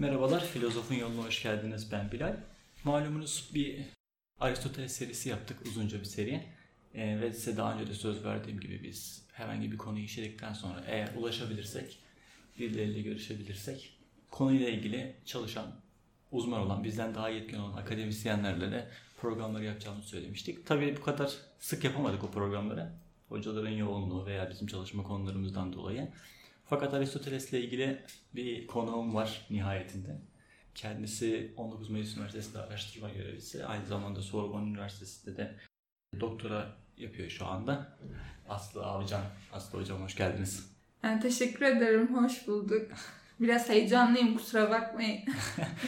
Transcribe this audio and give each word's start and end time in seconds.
Merhabalar, 0.00 0.44
Filozofun 0.44 0.94
Yoluna 0.94 1.26
hoş 1.26 1.42
geldiniz. 1.42 1.92
Ben 1.92 2.12
Bilal. 2.12 2.36
Malumunuz 2.84 3.50
bir 3.54 3.80
Aristoteles 4.40 4.92
serisi 4.92 5.28
yaptık, 5.28 5.58
uzunca 5.66 6.00
bir 6.00 6.04
seri. 6.04 6.42
Ee, 6.94 7.20
ve 7.20 7.32
size 7.32 7.56
daha 7.56 7.74
önce 7.74 7.90
de 7.90 7.94
söz 7.94 8.24
verdiğim 8.24 8.60
gibi 8.60 8.82
biz 8.82 9.26
herhangi 9.32 9.72
bir 9.72 9.78
konuyu 9.78 10.04
işledikten 10.04 10.52
sonra 10.52 10.84
eğer 10.86 11.14
ulaşabilirsek, 11.16 11.98
birileriyle 12.58 13.02
görüşebilirsek, 13.02 13.98
konuyla 14.30 14.68
ilgili 14.68 15.16
çalışan, 15.24 15.66
uzman 16.32 16.60
olan, 16.60 16.84
bizden 16.84 17.14
daha 17.14 17.28
yetkin 17.28 17.58
olan 17.58 17.76
akademisyenlerle 17.76 18.70
de 18.70 18.88
programları 19.20 19.64
yapacağımızı 19.64 20.08
söylemiştik. 20.08 20.66
Tabii 20.66 20.96
bu 20.96 21.00
kadar 21.02 21.32
sık 21.58 21.84
yapamadık 21.84 22.24
o 22.24 22.30
programları. 22.30 22.92
Hocaların 23.28 23.70
yoğunluğu 23.70 24.26
veya 24.26 24.50
bizim 24.50 24.66
çalışma 24.66 25.02
konularımızdan 25.02 25.72
dolayı. 25.72 26.08
Fakat 26.70 26.94
Aristoteles'le 26.94 27.52
ilgili 27.52 28.02
bir 28.34 28.66
konuğum 28.66 29.14
var 29.14 29.46
nihayetinde. 29.50 30.20
Kendisi 30.74 31.54
19 31.56 31.90
Mayıs 31.90 32.16
Üniversitesi'nde 32.16 32.58
araştırma 32.58 33.08
görevlisi. 33.08 33.66
Aynı 33.66 33.86
zamanda 33.86 34.22
Sorbonne 34.22 34.70
Üniversitesi'nde 34.70 35.36
de 35.36 35.56
doktora 36.20 36.76
yapıyor 36.96 37.30
şu 37.30 37.46
anda. 37.46 37.98
Aslı 38.48 38.84
Avcan. 38.86 39.22
Aslı 39.52 39.78
Hocam 39.78 40.02
hoş 40.02 40.16
geldiniz. 40.16 40.72
Yani 41.02 41.20
teşekkür 41.20 41.64
ederim, 41.64 42.24
hoş 42.24 42.46
bulduk. 42.46 42.90
Biraz 43.40 43.68
heyecanlıyım, 43.68 44.36
kusura 44.36 44.70
bakmayın. 44.70 45.20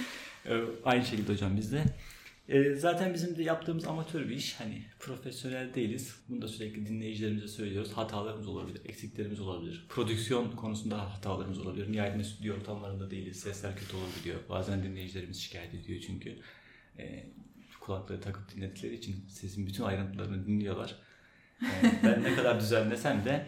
Aynı 0.84 1.04
şekilde 1.04 1.32
hocam 1.32 1.56
biz 1.56 1.72
de. 1.72 1.84
E, 2.52 2.74
zaten 2.74 3.14
bizim 3.14 3.36
de 3.36 3.42
yaptığımız 3.42 3.86
amatör 3.86 4.28
bir 4.28 4.36
iş. 4.36 4.60
Hani 4.60 4.82
profesyonel 4.98 5.74
değiliz. 5.74 6.16
Bunu 6.28 6.42
da 6.42 6.48
sürekli 6.48 6.86
dinleyicilerimize 6.86 7.48
söylüyoruz. 7.48 7.92
Hatalarımız 7.92 8.48
olabilir, 8.48 8.80
eksiklerimiz 8.84 9.40
olabilir. 9.40 9.86
Prodüksiyon 9.88 10.50
konusunda 10.50 11.14
hatalarımız 11.14 11.58
olabilir. 11.58 11.92
Nihayetinde 11.92 12.24
stüdyo 12.24 12.56
ortamlarında 12.56 13.10
değiliz. 13.10 13.40
Sesler 13.40 13.76
kötü 13.76 13.96
olabiliyor. 13.96 14.40
Bazen 14.48 14.82
dinleyicilerimiz 14.82 15.40
şikayet 15.40 15.74
ediyor 15.74 16.00
çünkü. 16.06 16.38
E, 16.98 17.26
kulakları 17.80 18.20
takıp 18.20 18.54
dinledikleri 18.54 18.94
için 18.94 19.16
sesin 19.28 19.66
bütün 19.66 19.82
ayrıntılarını 19.82 20.46
dinliyorlar. 20.46 20.96
E, 21.62 21.66
ben 22.04 22.22
ne 22.22 22.34
kadar 22.34 22.60
düzenlesem 22.60 23.24
de 23.24 23.46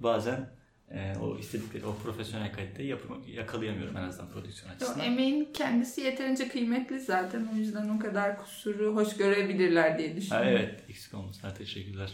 bazen 0.00 0.50
e, 0.90 1.16
o 1.16 1.38
istedikleri 1.38 1.86
o 1.86 1.96
profesyonel 1.96 2.52
kaliteyi 2.52 2.88
yapım, 2.88 3.22
yakalayamıyorum 3.26 3.96
en 3.96 4.02
azından 4.02 4.30
prodüksiyon 4.30 4.74
açısından. 4.74 5.06
Emeğin 5.06 5.52
kendisi 5.52 6.00
yeterince 6.00 6.48
kıymetli 6.48 7.00
zaten 7.00 7.48
o 7.54 7.56
yüzden 7.56 7.88
o 7.88 7.98
kadar 7.98 8.38
kusuru 8.38 8.96
hoş 8.96 9.16
görebilirler 9.16 9.98
diye 9.98 10.16
düşünüyorum. 10.16 10.46
Ha, 10.46 10.52
evet 10.52 10.84
eksik 10.88 11.14
olmasına 11.14 11.54
teşekkürler. 11.54 12.12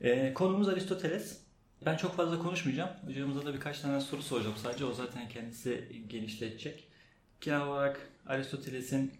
E, 0.00 0.34
konumuz 0.34 0.68
Aristoteles. 0.68 1.42
Ben 1.86 1.96
çok 1.96 2.16
fazla 2.16 2.38
konuşmayacağım. 2.38 2.90
Hocamıza 3.06 3.46
da 3.46 3.54
birkaç 3.54 3.80
tane 3.80 4.00
soru 4.00 4.22
soracağım. 4.22 4.56
Sadece 4.62 4.84
o 4.84 4.92
zaten 4.92 5.28
kendisi 5.28 6.02
genişletecek. 6.08 6.88
Genel 7.40 7.60
olarak 7.60 8.08
Aristoteles'in 8.26 9.12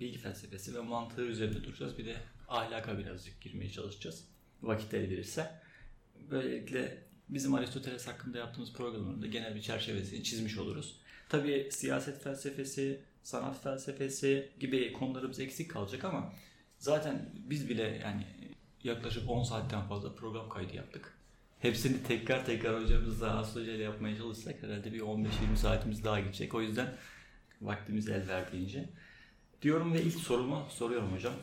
bilgi 0.00 0.18
felsefesi 0.18 0.74
ve 0.74 0.80
mantığı 0.80 1.22
üzerinde 1.22 1.64
duracağız. 1.64 1.98
Bir 1.98 2.06
de 2.06 2.16
ahlaka 2.48 2.98
birazcık 2.98 3.40
girmeye 3.40 3.70
çalışacağız. 3.70 4.24
Vakitleri 4.62 5.10
verirse. 5.10 5.50
Böylelikle 6.30 7.07
bizim 7.28 7.54
Aristoteles 7.54 8.06
hakkında 8.06 8.38
yaptığımız 8.38 8.72
programın 8.72 9.22
da 9.22 9.26
genel 9.26 9.54
bir 9.54 9.62
çerçevesini 9.62 10.24
çizmiş 10.24 10.58
oluruz. 10.58 11.00
Tabii 11.28 11.68
siyaset 11.72 12.22
felsefesi, 12.22 13.00
sanat 13.22 13.62
felsefesi 13.62 14.50
gibi 14.60 14.92
konularımız 14.92 15.40
eksik 15.40 15.70
kalacak 15.70 16.04
ama 16.04 16.32
zaten 16.78 17.30
biz 17.34 17.68
bile 17.68 17.82
yani 17.82 18.26
yaklaşık 18.84 19.30
10 19.30 19.42
saatten 19.42 19.88
fazla 19.88 20.14
program 20.14 20.48
kaydı 20.48 20.76
yaptık. 20.76 21.18
Hepsini 21.58 22.02
tekrar 22.02 22.46
tekrar 22.46 22.82
hocamızla, 22.82 23.38
Aslı 23.38 23.60
Hoca 23.60 23.72
ile 23.72 23.82
yapmaya 23.82 24.16
çalışsak 24.16 24.62
herhalde 24.62 24.92
bir 24.92 25.00
15-20 25.00 25.26
saatimiz 25.56 26.04
daha 26.04 26.20
gidecek. 26.20 26.54
O 26.54 26.62
yüzden 26.62 26.96
vaktimiz 27.60 28.08
el 28.08 28.28
verdiğince. 28.28 28.88
Diyorum 29.62 29.94
ve 29.94 30.02
ilk 30.02 30.14
sorumu 30.14 30.66
soruyorum 30.70 31.12
hocam. 31.12 31.34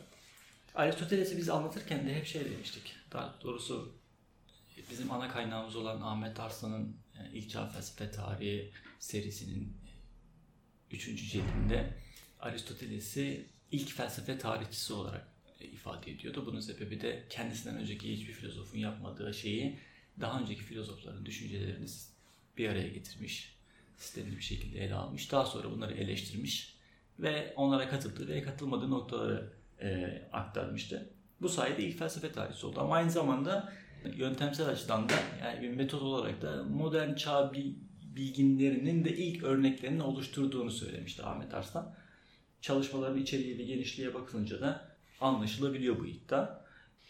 Aristoteles'i 0.75 1.37
biz 1.37 1.49
anlatırken 1.49 2.07
de 2.07 2.15
hep 2.15 2.25
şey 2.25 2.45
demiştik. 2.45 2.95
Daha 3.11 3.35
doğrusu 3.43 3.95
bizim 4.91 5.11
ana 5.11 5.27
kaynağımız 5.27 5.75
olan 5.75 6.01
Ahmet 6.01 6.39
Arslan'ın 6.39 6.97
e, 7.19 7.31
İlk 7.33 7.49
Çağ 7.49 7.67
Felsefe 7.67 8.11
Tarihi 8.11 8.71
serisinin 8.99 9.77
3. 10.91 11.07
E, 11.07 11.15
cildinde 11.15 11.93
Aristoteles'i 12.39 13.45
ilk 13.71 13.91
felsefe 13.91 14.37
tarihçisi 14.37 14.93
olarak 14.93 15.27
e, 15.59 15.65
ifade 15.65 16.11
ediyordu. 16.11 16.43
Bunun 16.45 16.59
sebebi 16.59 17.01
de 17.01 17.23
kendisinden 17.29 17.77
önceki 17.77 18.13
hiçbir 18.13 18.33
filozofun 18.33 18.77
yapmadığı 18.77 19.33
şeyi 19.33 19.79
daha 20.19 20.39
önceki 20.39 20.61
filozofların 20.61 21.25
düşüncelerini 21.25 21.85
bir 22.57 22.69
araya 22.69 22.87
getirmiş, 22.87 23.55
sistemli 23.97 24.37
bir 24.37 24.41
şekilde 24.41 24.79
ele 24.79 24.93
almış. 24.93 25.31
Daha 25.31 25.45
sonra 25.45 25.71
bunları 25.71 25.93
eleştirmiş 25.93 26.75
ve 27.19 27.53
onlara 27.55 27.89
katıldığı 27.89 28.27
ve 28.27 28.41
katılmadığı 28.41 28.89
noktaları 28.89 29.53
e, 29.81 30.21
aktarmıştı. 30.31 31.09
Bu 31.41 31.49
sayede 31.49 31.83
ilk 31.83 31.99
felsefe 31.99 32.31
tarihçisi 32.31 32.65
oldu. 32.65 32.79
Ama 32.79 32.95
aynı 32.95 33.11
zamanda 33.11 33.73
yöntemsel 34.17 34.67
açıdan 34.67 35.09
da 35.09 35.13
yani 35.43 35.61
bir 35.61 35.69
metot 35.69 36.01
olarak 36.01 36.41
da 36.41 36.63
modern 36.63 37.15
çağ 37.15 37.51
bilginlerinin 38.15 39.05
de 39.05 39.17
ilk 39.17 39.43
örneklerini 39.43 40.03
oluşturduğunu 40.03 40.71
söylemişti 40.71 41.23
Ahmet 41.23 41.53
Arslan. 41.53 41.95
Çalışmaların 42.61 43.21
içeriği 43.21 43.57
ve 43.57 43.63
genişliğe 43.63 44.13
bakılınca 44.13 44.61
da 44.61 44.95
anlaşılabiliyor 45.21 45.99
bu 45.99 46.05
iddia. 46.05 46.65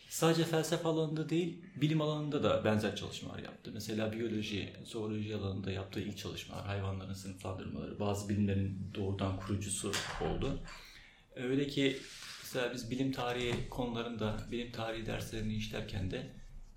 Sadece 0.09 0.43
felsefe 0.43 0.87
alanında 0.87 1.29
değil, 1.29 1.61
bilim 1.75 2.01
alanında 2.01 2.43
da 2.43 2.65
benzer 2.65 2.95
çalışmalar 2.95 3.39
yaptı. 3.39 3.71
Mesela 3.73 4.11
biyoloji, 4.13 4.73
zooloji 4.83 5.35
alanında 5.35 5.71
yaptığı 5.71 5.99
ilk 5.99 6.17
çalışmalar, 6.17 6.65
hayvanların 6.65 7.13
sınıflandırmaları, 7.13 7.99
bazı 7.99 8.29
bilimlerin 8.29 8.91
doğrudan 8.95 9.37
kurucusu 9.37 9.91
oldu. 10.21 10.59
Öyle 11.35 11.67
ki 11.67 11.97
mesela 12.43 12.73
biz 12.73 12.91
bilim 12.91 13.11
tarihi 13.11 13.69
konularında, 13.69 14.37
bilim 14.51 14.71
tarihi 14.71 15.05
derslerini 15.05 15.55
işlerken 15.55 16.11
de 16.11 16.27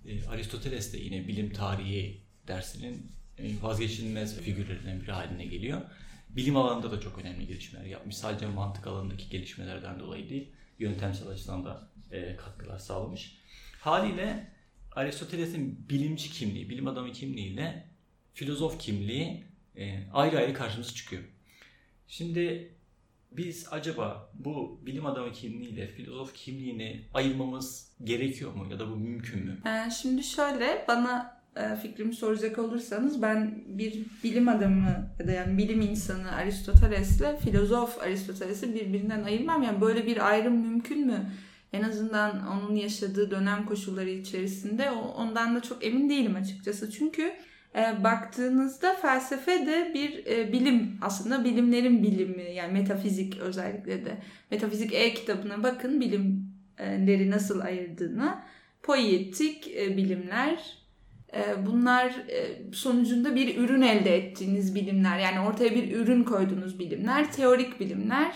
e, 0.05 0.27
Aristoteles 0.27 0.93
de 0.93 0.97
yine 0.97 1.27
bilim 1.27 1.53
tarihi 1.53 2.21
dersinin 2.47 3.11
e, 3.37 3.61
vazgeçilmez 3.61 4.41
figürlerinden 4.41 5.01
biri 5.01 5.11
haline 5.11 5.45
geliyor. 5.45 5.81
Bilim 6.29 6.57
alanında 6.57 6.91
da 6.91 6.99
çok 7.01 7.19
önemli 7.19 7.47
gelişmeler 7.47 7.85
yapmış. 7.85 8.17
Sadece 8.17 8.47
mantık 8.47 8.87
alanındaki 8.87 9.29
gelişmelerden 9.29 9.99
dolayı 9.99 10.29
değil, 10.29 10.49
yöntemsel 10.79 11.27
açıdan 11.27 11.65
da 11.65 11.89
e, 12.11 12.35
katkılar 12.35 12.79
sağlamış. 12.79 13.37
Haliyle 13.79 14.47
Aristoteles'in 14.91 15.89
bilimci 15.89 16.31
kimliği, 16.31 16.69
bilim 16.69 16.87
adamı 16.87 17.11
kimliğiyle 17.11 17.85
filozof 18.33 18.79
kimliği 18.79 19.43
e, 19.75 20.03
ayrı 20.13 20.37
ayrı 20.37 20.53
karşımıza 20.53 20.93
çıkıyor. 20.93 21.23
Şimdi 22.07 22.73
biz 23.31 23.67
acaba 23.71 24.31
bu 24.33 24.81
bilim 24.85 25.05
adamı 25.05 25.31
kimliğiyle 25.31 25.87
filozof 25.87 26.33
kimliğini 26.33 27.05
ayırmamız 27.13 27.91
gerekiyor 28.03 28.53
mu 28.53 28.67
ya 28.71 28.79
da 28.79 28.91
bu 28.91 28.95
mümkün 28.95 29.45
mü? 29.45 29.57
Ee, 29.65 29.91
şimdi 29.91 30.23
şöyle 30.23 30.85
bana 30.87 31.39
e, 31.55 31.75
fikrimi 31.75 32.13
soracak 32.13 32.59
olursanız 32.59 33.21
ben 33.21 33.63
bir 33.67 34.05
bilim 34.23 34.47
adamı 34.47 35.11
ya 35.19 35.27
da 35.27 35.31
yani 35.31 35.57
bilim 35.57 35.81
insanı 35.81 36.31
Aristoteles'le 36.31 37.39
filozof 37.43 38.01
Aristoteles'i 38.01 38.73
birbirinden 38.73 39.23
ayırmam. 39.23 39.63
Yani 39.63 39.81
böyle 39.81 40.05
bir 40.05 40.27
ayrım 40.29 40.53
mümkün 40.53 41.07
mü? 41.07 41.31
En 41.73 41.83
azından 41.83 42.47
onun 42.47 42.75
yaşadığı 42.75 43.31
dönem 43.31 43.65
koşulları 43.65 44.09
içerisinde 44.09 44.91
ondan 44.91 45.55
da 45.55 45.61
çok 45.61 45.85
emin 45.85 46.09
değilim 46.09 46.35
açıkçası. 46.35 46.91
Çünkü 46.91 47.33
baktığınızda 47.75 48.93
felsefe 48.93 49.65
de 49.65 49.91
bir 49.93 50.25
e, 50.25 50.53
bilim 50.53 50.97
aslında 51.01 51.43
bilimlerin 51.43 52.03
bilimi 52.03 52.53
yani 52.53 52.73
metafizik 52.73 53.37
özellikle 53.37 54.05
de. 54.05 54.17
Metafizik 54.51 54.93
E 54.93 55.13
kitabına 55.13 55.63
bakın 55.63 56.01
bilimleri 56.01 57.31
nasıl 57.31 57.59
ayırdığını 57.59 58.39
poetik 58.83 59.67
e, 59.67 59.97
bilimler. 59.97 60.79
E, 61.33 61.65
bunlar 61.65 62.15
sonucunda 62.73 63.35
bir 63.35 63.57
ürün 63.57 63.81
elde 63.81 64.17
ettiğiniz 64.17 64.75
bilimler 64.75 65.19
yani 65.19 65.47
ortaya 65.47 65.75
bir 65.75 65.91
ürün 65.95 66.23
koyduğunuz 66.23 66.79
bilimler 66.79 67.31
teorik 67.31 67.79
bilimler 67.79 68.33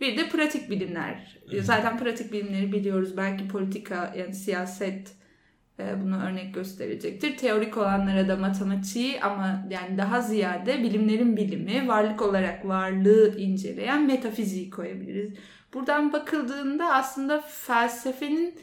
bir 0.00 0.16
de 0.16 0.28
pratik 0.28 0.70
bilimler. 0.70 1.38
Zaten 1.60 1.98
pratik 1.98 2.32
bilimleri 2.32 2.72
biliyoruz. 2.72 3.16
Belki 3.16 3.48
politika 3.48 4.14
yani 4.18 4.34
siyaset 4.34 5.15
bunu 5.78 6.24
örnek 6.24 6.54
gösterecektir. 6.54 7.36
Teorik 7.36 7.76
olanlara 7.76 8.28
da 8.28 8.36
matematiği 8.36 9.20
ama 9.20 9.66
yani 9.70 9.98
daha 9.98 10.20
ziyade 10.20 10.82
bilimlerin 10.82 11.36
bilimi, 11.36 11.88
varlık 11.88 12.22
olarak 12.22 12.68
varlığı 12.68 13.38
inceleyen 13.38 14.06
metafiziği 14.06 14.70
koyabiliriz. 14.70 15.32
Buradan 15.74 16.12
bakıldığında 16.12 16.92
aslında 16.92 17.40
felsefenin 17.40 18.54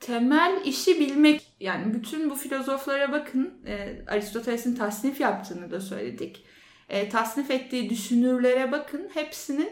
temel 0.00 0.60
işi 0.64 1.00
bilmek. 1.00 1.52
Yani 1.60 1.94
bütün 1.94 2.30
bu 2.30 2.34
filozoflara 2.34 3.12
bakın. 3.12 3.54
E, 3.66 4.02
Aristoteles'in 4.06 4.74
tasnif 4.74 5.20
yaptığını 5.20 5.70
da 5.70 5.80
söyledik. 5.80 6.44
E, 6.88 7.08
tasnif 7.08 7.50
ettiği 7.50 7.90
düşünürlere 7.90 8.72
bakın. 8.72 9.08
Hepsinin 9.14 9.70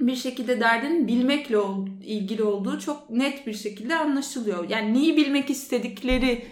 bir 0.00 0.16
şekilde 0.16 0.60
derdinin 0.60 1.08
bilmekle 1.08 1.58
ilgili 2.04 2.42
olduğu 2.42 2.80
çok 2.80 3.10
net 3.10 3.46
bir 3.46 3.54
şekilde 3.54 3.96
anlaşılıyor. 3.96 4.70
Yani 4.70 4.94
neyi 4.94 5.16
bilmek 5.16 5.50
istedikleri 5.50 6.46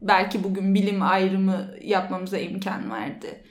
belki 0.00 0.44
bugün 0.44 0.74
bilim 0.74 1.02
ayrımı 1.02 1.70
yapmamıza 1.82 2.38
imkan 2.38 2.90
verdi. 2.90 3.42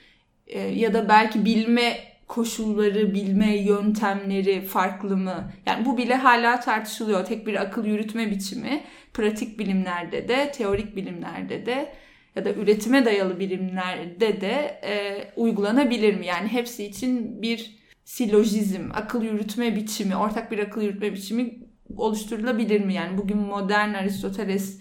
Ee, 0.48 0.60
ya 0.60 0.94
da 0.94 1.10
belki 1.10 1.46
bilme 1.46 2.00
koşulları, 2.28 3.14
bilme 3.14 3.58
yöntemleri 3.58 4.62
farklı 4.62 5.18
mı? 5.18 5.52
Yani 5.66 5.86
bu 5.86 5.98
bile 5.98 6.16
hala 6.16 6.60
tartışılıyor. 6.60 7.26
Tek 7.26 7.48
bir 7.48 7.62
akıl 7.62 7.86
yürütme 7.86 8.32
biçimi 8.32 8.84
pratik 9.14 9.60
bilimlerde 9.60 10.28
de, 10.28 10.52
teorik 10.52 10.96
bilimlerde 10.96 11.66
de 11.66 11.94
ya 12.36 12.46
da 12.46 12.54
üretime 12.54 13.06
dayalı 13.06 13.40
bilimlerde 13.40 14.42
de 14.42 14.82
e, 14.84 15.24
uygulanabilir 15.36 16.16
mi? 16.16 16.26
Yani 16.26 16.48
hepsi 16.48 16.86
için 16.86 17.42
bir 17.42 17.81
silojizm, 18.06 18.90
akıl 18.94 19.24
yürütme 19.24 19.76
biçimi, 19.76 20.16
ortak 20.16 20.52
bir 20.52 20.60
akıl 20.60 20.82
yürütme 20.82 21.14
biçimi 21.14 21.60
oluşturulabilir 21.98 22.86
mi? 22.86 22.94
Yani 22.94 23.18
bugün 23.18 23.38
modern 23.38 23.94
Aristoteles 23.94 24.80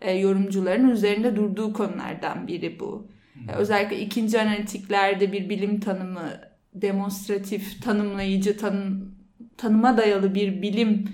e, 0.00 0.12
yorumcuların 0.12 0.90
üzerinde 0.90 1.36
durduğu 1.36 1.72
konulardan 1.72 2.46
biri 2.46 2.80
bu. 2.80 3.08
E, 3.48 3.52
özellikle 3.52 4.00
ikinci 4.00 4.40
analitiklerde 4.40 5.32
bir 5.32 5.48
bilim 5.48 5.80
tanımı, 5.80 6.30
demonstratif, 6.74 7.82
tanımlayıcı, 7.82 8.56
tanım, 8.56 9.14
tanıma 9.56 9.96
dayalı 9.96 10.34
bir 10.34 10.62
bilim 10.62 11.08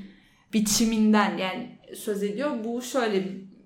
biçiminden 0.53 1.37
yani 1.39 1.79
söz 1.95 2.23
ediyor. 2.23 2.65
Bu 2.65 2.83
şöyle 2.83 3.25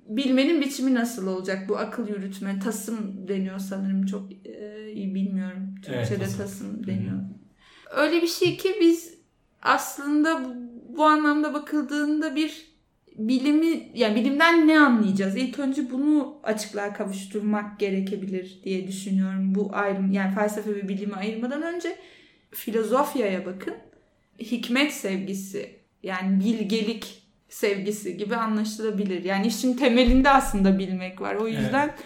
bilmenin 0.08 0.60
biçimi 0.60 0.94
nasıl 0.94 1.26
olacak? 1.26 1.68
Bu 1.68 1.78
akıl 1.78 2.08
yürütme, 2.08 2.58
tasım 2.58 3.28
deniyor 3.28 3.58
sanırım 3.58 4.06
çok 4.06 4.32
e, 4.32 4.92
iyi 4.92 5.14
bilmiyorum. 5.14 5.74
Türkçe'de 5.74 6.14
evet, 6.14 6.18
tasım. 6.18 6.38
tasım 6.38 6.86
deniyor. 6.86 7.12
Hı-hı. 7.12 7.45
Öyle 7.96 8.22
bir 8.22 8.26
şey 8.26 8.56
ki 8.56 8.76
biz 8.80 9.14
aslında 9.62 10.44
bu, 10.44 10.54
bu 10.96 11.04
anlamda 11.04 11.54
bakıldığında 11.54 12.36
bir 12.36 12.66
bilimi 13.18 13.90
yani 13.94 14.20
bilimden 14.20 14.68
ne 14.68 14.78
anlayacağız? 14.78 15.36
İlk 15.36 15.58
önce 15.58 15.90
bunu 15.90 16.38
açıklığa 16.42 16.92
kavuşturmak 16.92 17.80
gerekebilir 17.80 18.60
diye 18.64 18.88
düşünüyorum. 18.88 19.54
Bu 19.54 19.70
ayrım 19.72 20.12
yani 20.12 20.34
felsefe 20.34 20.74
ve 20.74 20.88
bilimi 20.88 21.14
ayırmadan 21.14 21.62
önce 21.62 21.96
filozofyaya 22.50 23.46
bakın. 23.46 23.74
Hikmet 24.40 24.92
sevgisi 24.92 25.76
yani 26.02 26.44
bilgelik 26.44 27.22
sevgisi 27.48 28.16
gibi 28.16 28.36
anlaşılabilir. 28.36 29.24
Yani 29.24 29.46
işin 29.46 29.76
temelinde 29.76 30.30
aslında 30.30 30.78
bilmek 30.78 31.20
var. 31.20 31.34
O 31.34 31.48
yüzden 31.48 31.88
evet. 31.88 32.04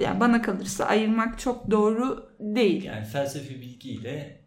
yani 0.00 0.20
bana 0.20 0.42
kalırsa 0.42 0.84
ayırmak 0.84 1.38
çok 1.38 1.70
doğru 1.70 2.30
değil. 2.40 2.84
Yani 2.84 3.04
felsefi 3.04 3.60
bilgiyle 3.60 4.39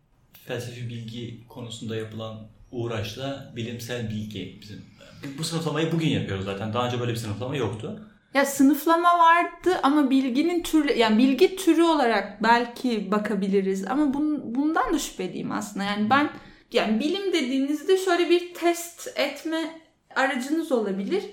felsefi 0.45 0.89
bilgi 0.89 1.47
konusunda 1.47 1.95
yapılan 1.95 2.47
uğraşla 2.71 3.51
bilimsel 3.55 4.09
bilgi 4.09 4.57
bizim 4.61 4.93
bu 5.37 5.43
sınıflamayı 5.43 5.91
bugün 5.91 6.07
yapıyoruz 6.07 6.45
zaten. 6.45 6.73
Daha 6.73 6.87
önce 6.87 6.99
böyle 6.99 7.11
bir 7.11 7.17
sınıflama 7.17 7.55
yoktu. 7.55 8.09
Ya 8.33 8.45
sınıflama 8.45 9.19
vardı 9.19 9.79
ama 9.83 10.09
bilginin 10.09 10.63
türü 10.63 10.93
yani 10.93 11.17
bilgi 11.17 11.55
türü 11.55 11.83
olarak 11.83 12.43
belki 12.43 13.11
bakabiliriz 13.11 13.87
ama 13.87 14.13
bun, 14.13 14.55
bundan 14.55 14.93
da 14.93 14.99
şüpheliyim 14.99 15.51
aslında. 15.51 15.83
Yani 15.83 16.09
ben 16.09 16.29
yani 16.71 16.99
bilim 16.99 17.33
dediğinizde 17.33 17.97
şöyle 17.97 18.29
bir 18.29 18.53
test 18.53 19.13
etme 19.15 19.81
aracınız 20.15 20.71
olabilir. 20.71 21.23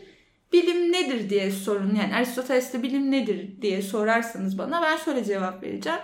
Bilim 0.53 0.93
nedir 0.93 1.31
diye 1.31 1.51
sorun. 1.51 1.95
Yani 1.95 2.15
Aristoteles'te 2.15 2.83
bilim 2.83 3.11
nedir 3.11 3.63
diye 3.63 3.83
sorarsanız 3.83 4.59
bana 4.59 4.83
ben 4.83 4.97
şöyle 4.97 5.25
cevap 5.25 5.63
vereceğim. 5.63 6.01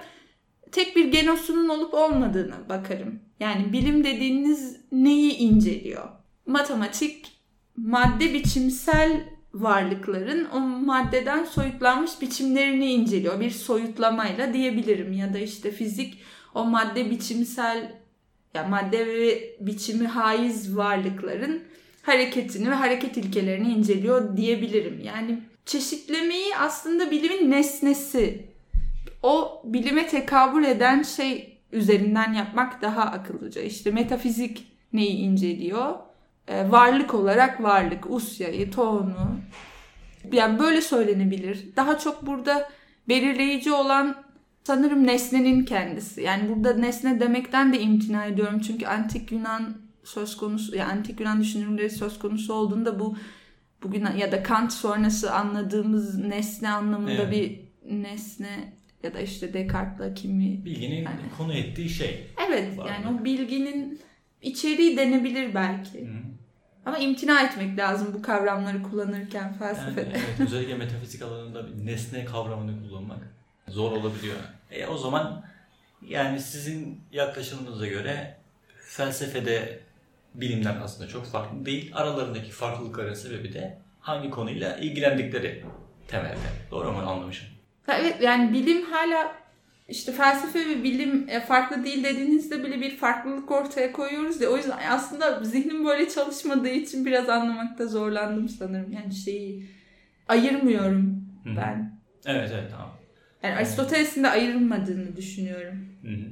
Tek 0.73 0.97
bir 0.97 1.05
genosunun 1.05 1.69
olup 1.69 1.95
olmadığını 1.95 2.69
bakarım. 2.69 3.21
Yani 3.41 3.73
bilim 3.73 4.05
dediğiniz 4.05 4.77
neyi 4.93 5.37
inceliyor? 5.37 6.09
Matematik 6.47 7.33
madde 7.77 8.35
biçimsel 8.35 9.37
varlıkların 9.55 10.49
o 10.55 10.61
maddeden 10.61 11.45
soyutlanmış 11.45 12.21
biçimlerini 12.21 12.93
inceliyor. 12.93 13.41
Bir 13.41 13.51
soyutlamayla 13.51 14.55
diyebilirim 14.55 15.13
ya 15.13 15.35
da 15.35 15.39
işte 15.39 15.71
fizik 15.71 16.19
o 16.55 16.65
madde 16.65 17.11
biçimsel 17.11 17.93
yani 18.55 18.71
madde 18.71 19.07
ve 19.07 19.57
biçimi 19.61 20.07
haiz 20.07 20.77
varlıkların 20.77 21.63
hareketini 22.03 22.71
ve 22.71 22.75
hareket 22.75 23.17
ilkelerini 23.17 23.73
inceliyor 23.73 24.37
diyebilirim. 24.37 25.01
Yani 25.05 25.39
çeşitlemeyi 25.67 26.57
aslında 26.57 27.11
bilimin 27.11 27.51
nesnesi, 27.51 28.49
o 29.23 29.63
bilime 29.65 30.07
tekabül 30.07 30.65
eden 30.65 31.03
şey 31.03 31.59
üzerinden 31.73 32.33
yapmak 32.33 32.83
daha 32.83 33.03
akıllıca. 33.03 33.63
İşte 33.63 33.91
metafizik 33.91 34.73
neyi 34.93 35.17
inceliyor? 35.17 35.95
Ee, 36.49 36.71
varlık 36.71 37.15
olarak 37.15 37.63
varlık, 37.63 38.11
usyayı, 38.11 38.71
tohunu. 38.71 39.37
Yani 40.33 40.59
böyle 40.59 40.81
söylenebilir. 40.81 41.77
Daha 41.77 41.99
çok 41.99 42.27
burada 42.27 42.69
belirleyici 43.09 43.73
olan 43.73 44.17
sanırım 44.65 45.07
nesnenin 45.07 45.65
kendisi. 45.65 46.23
Yani 46.23 46.49
burada 46.49 46.75
nesne 46.75 47.21
demekten 47.21 47.73
de 47.73 47.81
imtina 47.81 48.25
ediyorum. 48.25 48.61
Çünkü 48.61 48.87
antik 48.87 49.33
Yunan 49.33 49.77
söz 50.05 50.37
konusu, 50.37 50.77
yani 50.77 50.93
antik 50.93 51.21
Yunan 51.21 51.41
düşünürleri 51.41 51.91
söz 51.91 52.19
konusu 52.19 52.55
olduğunda 52.55 52.99
bu 53.01 53.17
bugün 53.83 54.07
ya 54.17 54.33
da 54.33 54.43
Kant 54.43 54.73
sonrası 54.73 55.33
anladığımız 55.33 56.19
nesne 56.19 56.71
anlamında 56.71 57.13
evet. 57.13 57.33
bir 57.33 57.61
nesne 58.03 58.76
ya 59.03 59.15
da 59.15 59.21
işte 59.21 59.55
Descartes'la 59.55 60.15
kimi 60.15 60.65
bilginin 60.65 61.05
yani. 61.05 61.21
konu 61.39 61.55
ettiği 61.55 61.89
şey. 61.89 62.27
Evet 62.49 62.79
varlık. 62.79 62.91
yani 62.91 63.21
o 63.21 63.25
bilginin 63.25 64.01
içeriği 64.43 64.97
denebilir 64.97 65.55
belki. 65.55 66.01
Hı. 66.01 66.13
Ama 66.87 66.99
imtina 66.99 67.43
etmek 67.43 67.79
lazım 67.79 68.15
bu 68.15 68.23
kavramları 68.23 68.83
kullanırken 68.83 69.59
felsefede. 69.59 70.01
Yani 70.01 70.13
evet, 70.13 70.41
özellikle 70.41 70.75
metafizik 70.75 71.23
alanında 71.23 71.67
bir 71.67 71.87
nesne 71.87 72.25
kavramını 72.25 72.89
kullanmak 72.89 73.19
zor 73.69 73.93
olabiliyor. 73.93 74.37
E, 74.71 74.87
o 74.87 74.99
zaman 74.99 75.45
yani 76.09 76.41
sizin 76.41 77.01
yaklaşımınıza 77.13 77.87
göre 77.87 78.37
felsefede 78.81 79.81
bilimler 80.35 80.77
aslında 80.83 81.09
çok 81.09 81.27
farklı 81.27 81.67
değil. 81.67 81.91
Aralarındaki 81.95 82.51
farklılıkların 82.51 83.15
sebebi 83.15 83.53
de 83.53 83.79
hangi 84.01 84.31
konuyla 84.31 84.77
ilgilendikleri 84.77 85.65
temelde. 86.09 86.37
Doğru 86.71 86.93
mu 86.93 86.99
anlamışım? 86.99 87.56
Evet 87.89 88.17
yani 88.23 88.53
bilim 88.53 88.83
hala 88.83 89.37
işte 89.89 90.13
felsefe 90.13 90.69
ve 90.69 90.83
bilim 90.83 91.29
e, 91.29 91.41
farklı 91.41 91.85
değil 91.85 92.05
dediğinizde 92.05 92.65
bile 92.65 92.81
bir 92.81 92.97
farklılık 92.97 93.51
ortaya 93.51 93.93
koyuyoruz 93.93 94.41
ya. 94.41 94.49
O 94.49 94.57
yüzden 94.57 94.79
aslında 94.91 95.45
zihnim 95.45 95.85
böyle 95.85 96.09
çalışmadığı 96.09 96.69
için 96.69 97.07
biraz 97.07 97.29
anlamakta 97.29 97.87
zorlandım 97.87 98.49
sanırım. 98.49 98.93
Yani 98.93 99.15
şeyi 99.15 99.67
ayırmıyorum 100.29 101.27
Hı-hı. 101.45 101.57
ben. 101.57 102.01
Evet 102.27 102.51
evet 102.55 102.71
tamam. 102.71 102.97
Yani 103.43 103.55
Aristoteles'in 103.55 104.25
de 104.25 104.29
ayrılmadığını 104.29 105.17
düşünüyorum. 105.17 105.89
Hı-hı. 106.03 106.31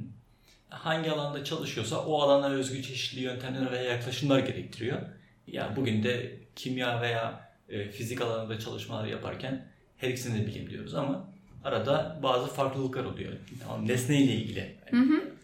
Hangi 0.69 1.11
alanda 1.11 1.43
çalışıyorsa 1.43 2.05
o 2.05 2.21
alana 2.21 2.47
özgü 2.47 2.83
çeşitli 2.83 3.21
yöntemler 3.21 3.71
veya 3.71 3.83
yaklaşımlar 3.83 4.39
gerektiriyor. 4.39 5.01
Yani 5.47 5.75
bugün 5.75 6.03
de 6.03 6.39
kimya 6.55 7.01
veya 7.01 7.49
e, 7.69 7.89
fizik 7.89 8.21
alanında 8.21 8.59
çalışmalar 8.59 9.07
yaparken 9.07 9.65
her 9.97 10.09
ikisini 10.09 10.41
de 10.41 10.47
bilim 10.47 10.69
diyoruz 10.69 10.95
ama 10.95 11.34
arada 11.65 12.19
bazı 12.23 12.47
farklılıklar 12.47 13.05
oluyor. 13.05 13.33
Tamam, 13.63 13.87
nesneyle 13.87 14.31
ilgili. 14.31 14.75
Hı 14.89 14.97
hı. 14.97 15.35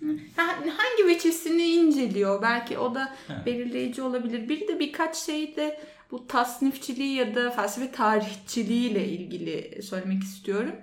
Hangi 0.78 1.08
veçesini 1.08 1.64
inceliyor? 1.64 2.42
Belki 2.42 2.78
o 2.78 2.96
da 2.96 3.02
ha. 3.28 3.44
belirleyici 3.46 4.02
olabilir. 4.02 4.50
Bir 4.50 4.68
de 4.68 4.80
birkaç 4.80 5.16
şey 5.16 5.56
de 5.56 5.80
bu 6.12 6.28
tasnifçiliği 6.28 7.16
ya 7.16 7.36
da 7.36 7.52
felsefe 7.52 7.92
tarihçiliği 7.92 8.90
ile 8.90 9.08
ilgili 9.08 9.84
söylemek 9.84 10.24
istiyorum. 10.24 10.76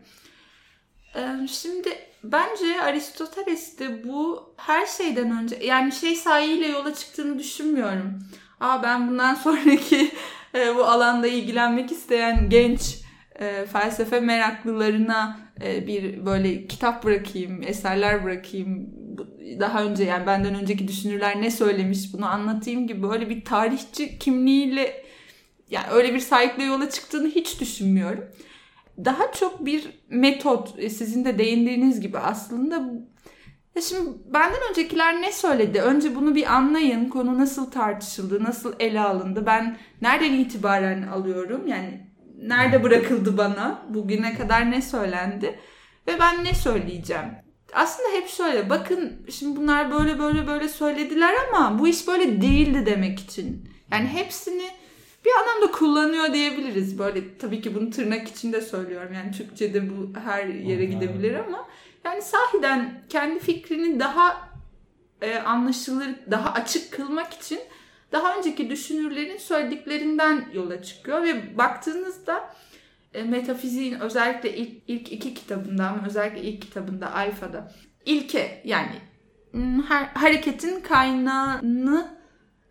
Şimdi 1.50 1.88
bence 2.24 2.82
Aristoteles'te 2.82 4.08
bu 4.08 4.48
her 4.56 4.86
şeyden 4.86 5.42
önce 5.42 5.56
yani 5.56 5.92
şey 5.92 6.16
sahiyle 6.16 6.66
yola 6.66 6.94
çıktığını 6.94 7.38
düşünmüyorum. 7.38 8.18
Aa 8.60 8.82
ben 8.82 9.08
bundan 9.08 9.34
sonraki 9.44 10.10
bu 10.54 10.84
alanda 10.84 11.26
ilgilenmek 11.26 11.92
isteyen 11.92 12.50
genç 12.50 13.07
e, 13.38 13.66
felsefe 13.66 14.20
meraklılarına 14.20 15.40
e, 15.64 15.86
bir 15.86 16.26
böyle 16.26 16.66
kitap 16.66 17.04
bırakayım, 17.04 17.62
eserler 17.62 18.24
bırakayım. 18.24 18.90
Daha 19.60 19.84
önce 19.84 20.04
yani 20.04 20.26
benden 20.26 20.54
önceki 20.54 20.88
düşünürler 20.88 21.42
ne 21.42 21.50
söylemiş 21.50 22.12
bunu 22.12 22.26
anlatayım 22.26 22.86
gibi 22.86 23.02
böyle 23.02 23.30
bir 23.30 23.44
tarihçi 23.44 24.18
kimliğiyle 24.18 25.04
yani 25.70 25.86
öyle 25.92 26.14
bir 26.14 26.20
sahipli 26.20 26.64
yola 26.64 26.90
çıktığını 26.90 27.28
hiç 27.28 27.60
düşünmüyorum. 27.60 28.24
Daha 29.04 29.32
çok 29.32 29.66
bir 29.66 29.90
metot 30.08 30.74
e, 30.78 30.90
sizin 30.90 31.24
de 31.24 31.38
değindiğiniz 31.38 32.00
gibi 32.00 32.18
aslında 32.18 32.76
ya 33.74 33.82
şimdi 33.82 34.10
benden 34.34 34.60
öncekiler 34.70 35.22
ne 35.22 35.32
söyledi? 35.32 35.80
Önce 35.80 36.16
bunu 36.16 36.34
bir 36.34 36.54
anlayın. 36.54 37.08
Konu 37.08 37.38
nasıl 37.38 37.70
tartışıldı, 37.70 38.44
nasıl 38.44 38.74
ele 38.80 39.00
alındı? 39.00 39.46
Ben 39.46 39.76
nereden 40.02 40.32
itibaren 40.32 41.02
alıyorum? 41.02 41.66
Yani 41.66 42.07
nerede 42.42 42.82
bırakıldı 42.82 43.38
bana? 43.38 43.82
Bugüne 43.88 44.34
kadar 44.34 44.70
ne 44.70 44.82
söylendi? 44.82 45.58
Ve 46.06 46.20
ben 46.20 46.44
ne 46.44 46.54
söyleyeceğim? 46.54 47.24
Aslında 47.72 48.08
hep 48.08 48.28
şöyle 48.28 48.70
bakın 48.70 49.26
şimdi 49.30 49.60
bunlar 49.60 49.92
böyle 49.92 50.18
böyle 50.18 50.46
böyle 50.46 50.68
söylediler 50.68 51.34
ama 51.48 51.78
bu 51.78 51.88
iş 51.88 52.08
böyle 52.08 52.42
değildi 52.42 52.86
demek 52.86 53.20
için. 53.20 53.70
Yani 53.92 54.06
hepsini 54.06 54.70
bir 55.24 55.30
anlamda 55.30 55.72
kullanıyor 55.72 56.32
diyebiliriz. 56.32 56.98
Böyle 56.98 57.38
tabii 57.38 57.60
ki 57.60 57.74
bunu 57.74 57.90
tırnak 57.90 58.28
içinde 58.28 58.60
söylüyorum. 58.60 59.12
Yani 59.12 59.32
Türkçe'de 59.32 59.90
bu 59.90 60.20
her 60.24 60.46
yere 60.46 60.84
gidebilir 60.84 61.34
ama 61.34 61.68
yani 62.04 62.22
sahiden 62.22 63.02
kendi 63.08 63.38
fikrini 63.38 64.00
daha 64.00 64.48
e, 65.22 65.38
anlaşılır, 65.38 66.08
daha 66.30 66.52
açık 66.52 66.92
kılmak 66.92 67.34
için 67.34 67.58
daha 68.12 68.36
önceki 68.36 68.70
düşünürlerin 68.70 69.36
söylediklerinden 69.36 70.48
yola 70.52 70.82
çıkıyor 70.82 71.22
ve 71.22 71.58
baktığınızda 71.58 72.54
e, 73.14 73.22
metafiziğin 73.22 74.00
özellikle 74.00 74.56
ilk, 74.56 74.82
ilk 74.88 75.12
iki 75.12 75.34
kitabında 75.34 75.88
ama 75.88 76.06
özellikle 76.06 76.42
ilk 76.42 76.62
kitabında 76.62 77.14
Alfa'da 77.14 77.72
ilke 78.06 78.62
yani 78.64 78.94
her, 79.88 80.04
hareketin 80.04 80.80
kaynağını 80.80 82.18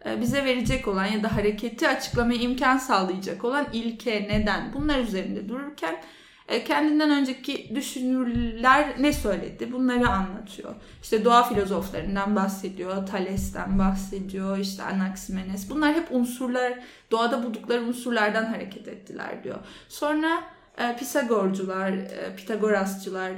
e, 0.06 0.22
bize 0.22 0.46
verecek 0.46 0.88
olan 0.88 1.06
ya 1.06 1.24
da 1.24 1.36
hareketi 1.36 1.88
açıklamaya 1.88 2.40
imkan 2.40 2.78
sağlayacak 2.78 3.44
olan 3.44 3.68
ilke, 3.74 4.28
neden 4.30 4.74
bunlar 4.74 5.00
üzerinde 5.00 5.50
dururken 5.50 6.04
kendinden 6.48 7.12
önceki 7.12 7.76
düşünürler 7.76 8.96
ne 9.00 9.14
söyledi 9.14 9.72
bunları 9.72 10.10
anlatıyor. 10.10 10.76
İşte 11.04 11.26
doğa 11.26 11.44
filozoflarından 11.44 12.36
bahsediyor, 12.36 13.08
Thales'ten 13.08 13.80
bahsediyor, 13.80 14.58
işte 14.58 14.84
Anaximenes. 14.84 15.70
Bunlar 15.70 15.94
hep 15.94 16.08
unsurlar, 16.12 16.74
doğada 17.12 17.44
buldukları 17.44 17.82
unsurlardan 17.82 18.46
hareket 18.46 18.88
ettiler 18.88 19.44
diyor. 19.44 19.60
Sonra 19.90 20.44
e, 20.78 20.96
Pisagorcular, 20.96 21.92
e, 21.92 22.36
Pitagorasçılar 22.38 23.32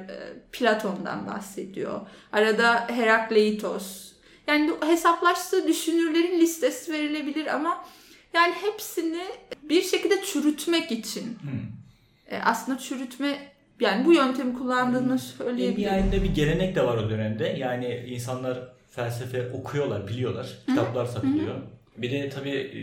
Platon'dan 0.51 1.28
bahsediyor. 1.28 2.01
Arada 2.32 2.88
Herakleitos. 2.89 4.13
Yani 4.48 4.72
hesaplaştığı 4.82 5.68
düşünürlerin 5.68 6.39
listesi 6.39 6.94
verilebilir 6.94 7.56
ama 7.56 7.86
yani 8.34 8.54
hepsini 8.62 9.24
bir 9.63 9.82
şekilde 9.82 10.24
çürütmek 10.24 10.92
için. 10.92 11.25
Hmm 11.42 11.78
e, 12.29 12.38
aslında 12.38 12.79
çürütme 12.79 13.38
yani 13.79 14.05
bu 14.05 14.13
yöntemi 14.13 14.53
kullandığını 14.53 15.19
söyleyebilirim. 15.19 15.81
nihayetinde 15.81 16.24
bir 16.24 16.36
gelenek 16.36 16.75
de 16.75 16.86
var 16.86 16.98
o 16.98 17.09
dönemde. 17.09 17.55
Yani 17.59 18.03
insanlar 18.07 18.59
felsefe 18.89 19.51
okuyorlar, 19.51 20.07
biliyorlar. 20.07 20.57
Kitaplar 20.67 21.05
satılıyor. 21.05 21.55
Bir 21.98 22.12
de 22.12 22.29
tabii 22.29 22.50
e, 22.50 22.79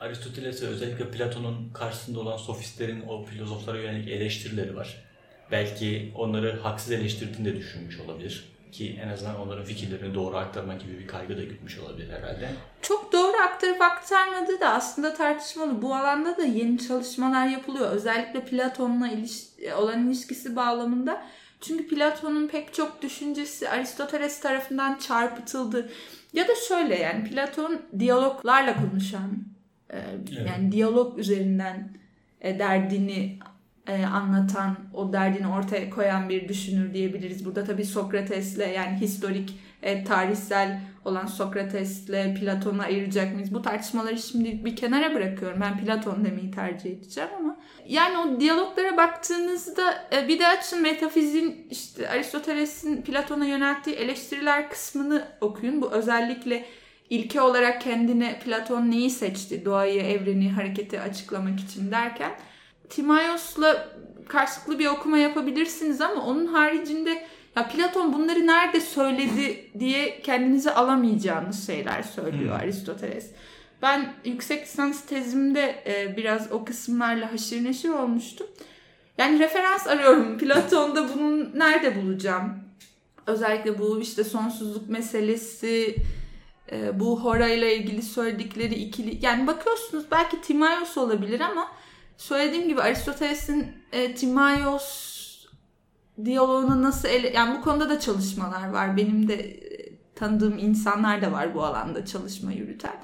Aristoteles 0.00 0.62
ve 0.62 0.66
özellikle 0.66 1.10
Platon'un 1.10 1.70
karşısında 1.72 2.20
olan 2.20 2.36
sofistlerin 2.36 3.00
o 3.08 3.24
filozoflara 3.24 3.78
yönelik 3.78 4.08
eleştirileri 4.08 4.76
var. 4.76 5.04
Belki 5.52 6.12
onları 6.14 6.60
haksız 6.60 6.92
eleştirdiğini 6.92 7.44
de 7.44 7.56
düşünmüş 7.56 8.00
olabilir. 8.00 8.50
Ki 8.72 9.00
en 9.04 9.08
azından 9.08 9.40
onların 9.40 9.64
fikirlerini 9.64 10.14
doğru 10.14 10.36
aktarma 10.36 10.74
gibi 10.74 10.98
bir 10.98 11.06
kaygı 11.06 11.36
da 11.36 11.44
gütmüş 11.44 11.78
olabilir 11.78 12.10
herhalde. 12.10 12.50
Çok 12.82 13.09
doğru 13.62 13.70
aktarıp 13.70 13.82
aktarmadığı 13.82 14.60
da 14.60 14.68
aslında 14.68 15.14
tartışmalı. 15.14 15.82
Bu 15.82 15.94
alanda 15.94 16.36
da 16.36 16.44
yeni 16.44 16.78
çalışmalar 16.78 17.46
yapılıyor. 17.46 17.90
Özellikle 17.90 18.44
Platon'la 18.44 19.08
iliş- 19.08 19.74
olan 19.74 20.06
ilişkisi 20.06 20.56
bağlamında. 20.56 21.22
Çünkü 21.60 21.88
Platon'un 21.88 22.48
pek 22.48 22.74
çok 22.74 23.02
düşüncesi 23.02 23.68
Aristoteles 23.68 24.40
tarafından 24.40 24.98
çarpıtıldı. 24.98 25.90
Ya 26.32 26.48
da 26.48 26.52
şöyle 26.68 26.98
yani 26.98 27.30
Platon 27.30 27.80
diyaloglarla 27.98 28.76
konuşan, 28.76 29.30
e, 29.90 29.98
evet. 29.98 30.46
yani 30.48 30.72
diyalog 30.72 31.18
üzerinden 31.18 31.88
e, 32.40 32.58
derdini 32.58 33.38
e, 33.86 34.04
anlatan, 34.04 34.76
o 34.94 35.12
derdini 35.12 35.46
ortaya 35.46 35.90
koyan 35.90 36.28
bir 36.28 36.48
düşünür 36.48 36.94
diyebiliriz. 36.94 37.44
Burada 37.44 37.64
tabii 37.64 37.84
Sokrates'le 37.84 38.74
yani 38.74 39.00
historik, 39.00 39.54
tarihsel 40.06 40.80
olan 41.04 41.26
Sokrates'le 41.26 42.34
Platon'u 42.40 42.82
ayıracak 42.82 43.34
mıyız? 43.34 43.54
Bu 43.54 43.62
tartışmaları 43.62 44.18
şimdi 44.18 44.64
bir 44.64 44.76
kenara 44.76 45.14
bırakıyorum. 45.14 45.60
Ben 45.60 45.84
Platon 45.84 46.24
demeyi 46.24 46.50
tercih 46.50 46.90
edeceğim 46.90 47.30
ama 47.38 47.56
yani 47.86 48.18
o 48.18 48.40
diyaloglara 48.40 48.96
baktığınızda 48.96 50.08
e, 50.12 50.28
bir 50.28 50.38
de 50.38 50.48
açın 50.48 50.82
metafizin 50.82 51.66
işte 51.70 52.08
Aristoteles'in 52.08 53.02
Platon'a 53.02 53.46
yönelttiği 53.46 53.96
eleştiriler 53.96 54.70
kısmını 54.70 55.28
okuyun. 55.40 55.82
Bu 55.82 55.90
özellikle 55.90 56.64
ilke 57.10 57.40
olarak 57.40 57.80
kendine 57.80 58.38
Platon 58.44 58.90
neyi 58.90 59.10
seçti? 59.10 59.64
Doğayı, 59.64 60.02
evreni, 60.02 60.50
hareketi 60.50 61.00
açıklamak 61.00 61.60
için 61.60 61.90
derken 61.90 62.30
Timaios'la 62.88 63.88
karşılıklı 64.28 64.78
bir 64.78 64.86
okuma 64.86 65.18
yapabilirsiniz 65.18 66.00
ama 66.00 66.26
onun 66.26 66.46
haricinde 66.46 67.26
ya 67.56 67.68
Platon 67.68 68.12
bunları 68.12 68.46
nerede 68.46 68.80
söyledi 68.80 69.70
diye 69.78 70.22
kendinize 70.22 70.74
alamayacağınız 70.74 71.66
şeyler 71.66 72.02
söylüyor 72.02 72.54
hmm. 72.54 72.62
Aristoteles. 72.62 73.30
Ben 73.82 74.14
yüksek 74.24 74.62
lisans 74.62 75.06
tezimde 75.06 75.82
e, 75.86 76.16
biraz 76.16 76.52
o 76.52 76.64
kısımlarla 76.64 77.32
haşır 77.32 77.64
neşir 77.64 77.88
olmuştum. 77.88 78.46
Yani 79.18 79.38
referans 79.38 79.86
arıyorum. 79.86 80.38
Platon'da 80.38 81.14
bunu 81.14 81.58
nerede 81.58 82.02
bulacağım? 82.02 82.58
Özellikle 83.26 83.78
bu 83.78 84.00
işte 84.00 84.24
sonsuzluk 84.24 84.88
meselesi, 84.88 85.96
e, 86.72 87.00
bu 87.00 87.24
Hora 87.24 87.48
ile 87.48 87.76
ilgili 87.76 88.02
söyledikleri 88.02 88.74
ikili. 88.74 89.18
Yani 89.26 89.46
bakıyorsunuz 89.46 90.04
belki 90.10 90.40
Timaios 90.40 90.96
olabilir 90.96 91.40
ama 91.40 91.68
söylediğim 92.16 92.68
gibi 92.68 92.82
Aristoteles'in 92.82 93.66
e, 93.92 94.14
Timaios 94.14 95.09
diyaloğunu 96.24 96.82
nasıl 96.82 97.08
ele... 97.08 97.30
Yani 97.30 97.58
bu 97.58 97.62
konuda 97.62 97.88
da 97.88 98.00
çalışmalar 98.00 98.68
var. 98.68 98.96
Benim 98.96 99.28
de 99.28 99.34
e, 99.34 99.92
tanıdığım 100.14 100.58
insanlar 100.58 101.22
da 101.22 101.32
var 101.32 101.54
bu 101.54 101.64
alanda 101.64 102.06
çalışma 102.06 102.52
yürüten. 102.52 102.96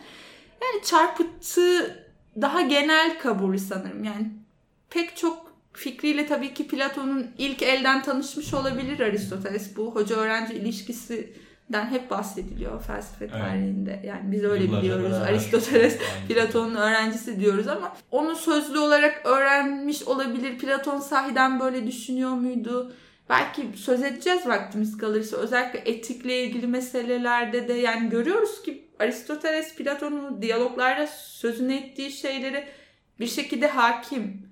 Yani 0.62 0.84
çarpıtı 0.84 1.96
daha 2.40 2.60
genel 2.60 3.18
kabul 3.18 3.58
sanırım. 3.58 4.04
Yani 4.04 4.32
pek 4.90 5.16
çok 5.16 5.52
fikriyle 5.72 6.26
tabii 6.26 6.54
ki 6.54 6.68
Platon'un 6.68 7.26
ilk 7.38 7.62
elden 7.62 8.02
tanışmış 8.02 8.54
olabilir 8.54 9.00
Aristoteles. 9.00 9.76
Bu 9.76 9.94
hoca 9.94 10.16
öğrenci 10.16 10.54
ilişkisi 10.54 11.32
den 11.72 11.86
hep 11.86 12.10
bahsediliyor 12.10 12.82
felsefe 12.82 13.28
tarihinde. 13.28 13.92
Evet. 13.92 14.04
Yani 14.04 14.32
biz 14.32 14.44
öyle 14.44 14.64
Yıllarca 14.64 14.82
biliyoruz. 14.82 15.12
Aristoteles 15.12 15.98
Platon'un 16.28 16.74
öğrencisi 16.74 17.40
diyoruz 17.40 17.68
ama 17.68 17.96
onu 18.10 18.36
sözlü 18.36 18.78
olarak 18.78 19.26
öğrenmiş 19.26 20.02
olabilir. 20.02 20.58
Platon 20.58 21.00
sahiden 21.00 21.60
böyle 21.60 21.86
düşünüyor 21.86 22.30
muydu? 22.30 22.92
Belki 23.28 23.62
söz 23.76 24.02
edeceğiz 24.02 24.46
vaktimiz 24.46 24.98
kalırsa. 24.98 25.36
Özellikle 25.36 25.78
etikle 25.78 26.44
ilgili 26.44 26.66
meselelerde 26.66 27.68
de 27.68 27.72
yani 27.72 28.10
görüyoruz 28.10 28.62
ki 28.62 28.88
Aristoteles 28.98 29.74
Platon'un 29.74 30.42
diyaloglarda 30.42 31.06
sözünü 31.16 31.74
ettiği 31.74 32.10
şeyleri 32.10 32.64
bir 33.20 33.26
şekilde 33.26 33.68
hakim. 33.68 34.48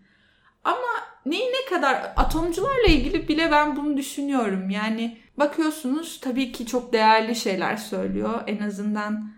Ama 0.65 0.89
neyi 1.27 1.45
ne 1.45 1.77
kadar 1.77 2.13
atomcularla 2.17 2.87
ilgili 2.89 3.29
bile 3.29 3.51
ben 3.51 3.77
bunu 3.77 3.97
düşünüyorum. 3.97 4.71
Yani 4.71 5.19
bakıyorsunuz 5.37 6.21
tabii 6.21 6.53
ki 6.53 6.67
çok 6.67 6.93
değerli 6.93 7.37
şeyler 7.37 7.77
söylüyor. 7.77 8.41
En 8.47 8.59
azından 8.59 9.31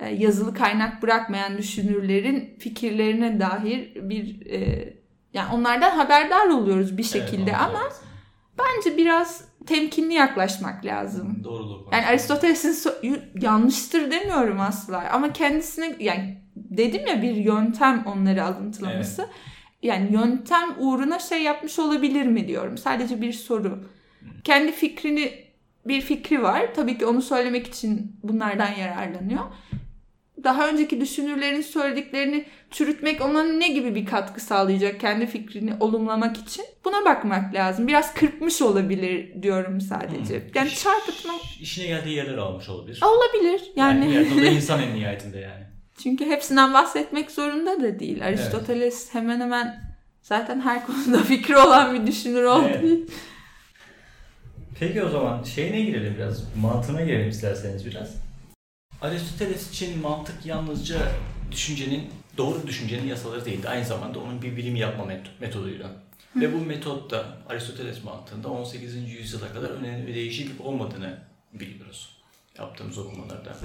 e, 0.00 0.08
yazılı 0.08 0.54
kaynak 0.54 1.02
bırakmayan 1.02 1.58
düşünürlerin 1.58 2.56
fikirlerine 2.58 3.40
dair 3.40 3.94
bir 3.94 4.46
e, 4.46 4.88
yani 5.34 5.54
onlardan 5.54 5.90
haberdar 5.90 6.46
oluyoruz 6.46 6.98
bir 6.98 7.02
şekilde 7.02 7.50
evet, 7.50 7.60
ama 7.60 7.84
lazım. 7.84 8.07
Bence 8.58 8.96
biraz 8.96 9.44
temkinli 9.66 10.14
yaklaşmak 10.14 10.84
lazım. 10.84 11.44
Doğruluk. 11.44 11.92
Yani 11.92 12.06
Aristoteles'in 12.06 12.72
so- 12.72 13.20
yanlıştır 13.42 14.10
demiyorum 14.10 14.60
asla 14.60 15.04
ama 15.12 15.32
kendisine 15.32 15.96
yani 16.00 16.38
dedim 16.56 17.06
ya 17.06 17.22
bir 17.22 17.34
yöntem 17.34 18.02
onları 18.06 18.44
alıntılaması. 18.44 19.22
Evet 19.22 19.34
yani 19.82 20.12
yöntem 20.12 20.74
uğruna 20.78 21.18
şey 21.18 21.42
yapmış 21.42 21.78
olabilir 21.78 22.26
mi 22.26 22.48
diyorum. 22.48 22.78
Sadece 22.78 23.20
bir 23.20 23.32
soru. 23.32 23.84
Kendi 24.44 24.72
fikrini 24.72 25.32
bir 25.86 26.00
fikri 26.00 26.42
var. 26.42 26.74
Tabii 26.74 26.98
ki 26.98 27.06
onu 27.06 27.22
söylemek 27.22 27.66
için 27.66 28.16
bunlardan 28.22 28.72
yararlanıyor. 28.72 29.44
Daha 30.44 30.68
önceki 30.68 31.00
düşünürlerin 31.00 31.60
söylediklerini 31.60 32.44
çürütmek 32.70 33.20
ona 33.20 33.42
ne 33.44 33.68
gibi 33.68 33.94
bir 33.94 34.06
katkı 34.06 34.40
sağlayacak 34.40 35.00
kendi 35.00 35.26
fikrini 35.26 35.74
olumlamak 35.80 36.36
için? 36.36 36.64
Buna 36.84 37.04
bakmak 37.04 37.54
lazım. 37.54 37.88
Biraz 37.88 38.14
kırpmış 38.14 38.62
olabilir 38.62 39.42
diyorum 39.42 39.80
sadece. 39.80 40.34
Hmm. 40.34 40.50
Yani 40.54 40.70
çarpıtmak... 40.70 41.40
İşine 41.60 41.86
geldiği 41.86 42.16
yerler 42.16 42.38
almış 42.38 42.68
olabilir. 42.68 43.00
Olabilir. 43.02 43.62
Yani, 43.76 44.14
yani, 44.14 44.28
yani 44.28 44.46
insan 44.56 44.82
en 44.82 44.94
nihayetinde 44.94 45.38
yani. 45.38 45.64
Çünkü 46.02 46.26
hepsinden 46.26 46.74
bahsetmek 46.74 47.30
zorunda 47.30 47.80
da 47.80 47.98
değil. 47.98 48.26
Aristoteles 48.26 49.04
evet. 49.04 49.14
hemen 49.14 49.40
hemen 49.40 49.80
zaten 50.22 50.60
her 50.60 50.86
konuda 50.86 51.18
fikri 51.24 51.56
olan 51.56 51.94
bir 51.94 52.06
düşünür 52.06 52.44
oldu. 52.44 52.68
Evet. 52.72 53.10
Peki 54.80 55.02
o 55.04 55.08
zaman 55.08 55.42
şeyine 55.42 55.80
girelim 55.80 56.14
biraz, 56.18 56.56
mantığına 56.56 57.02
girelim 57.02 57.28
isterseniz 57.28 57.86
biraz. 57.86 58.27
Aristoteles 59.02 59.70
için 59.70 59.98
mantık 59.98 60.46
yalnızca 60.46 60.98
düşüncenin, 61.52 62.10
doğru 62.36 62.66
düşüncenin 62.66 63.06
yasaları 63.06 63.44
değildi. 63.44 63.68
Aynı 63.68 63.84
zamanda 63.84 64.18
onun 64.18 64.42
bir 64.42 64.56
bilim 64.56 64.76
yapma 64.76 65.04
metoduydu. 65.40 65.84
Hı. 66.32 66.40
Ve 66.40 66.52
bu 66.52 66.58
metot 66.58 67.10
da 67.10 67.26
Aristoteles 67.48 68.04
mantığında 68.04 68.48
18. 68.48 68.94
yüzyıla 68.94 69.52
kadar 69.52 69.70
önemli 69.70 70.06
bir 70.06 70.14
değişiklik 70.14 70.60
olmadığını 70.60 71.18
biliyoruz 71.52 72.18
yaptığımız 72.58 72.98
okumalarda. 72.98 73.56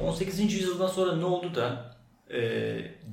18. 0.00 0.52
yüzyıldan 0.52 0.86
sonra 0.86 1.16
ne 1.16 1.24
oldu 1.24 1.54
da 1.54 1.96
e, 2.30 2.40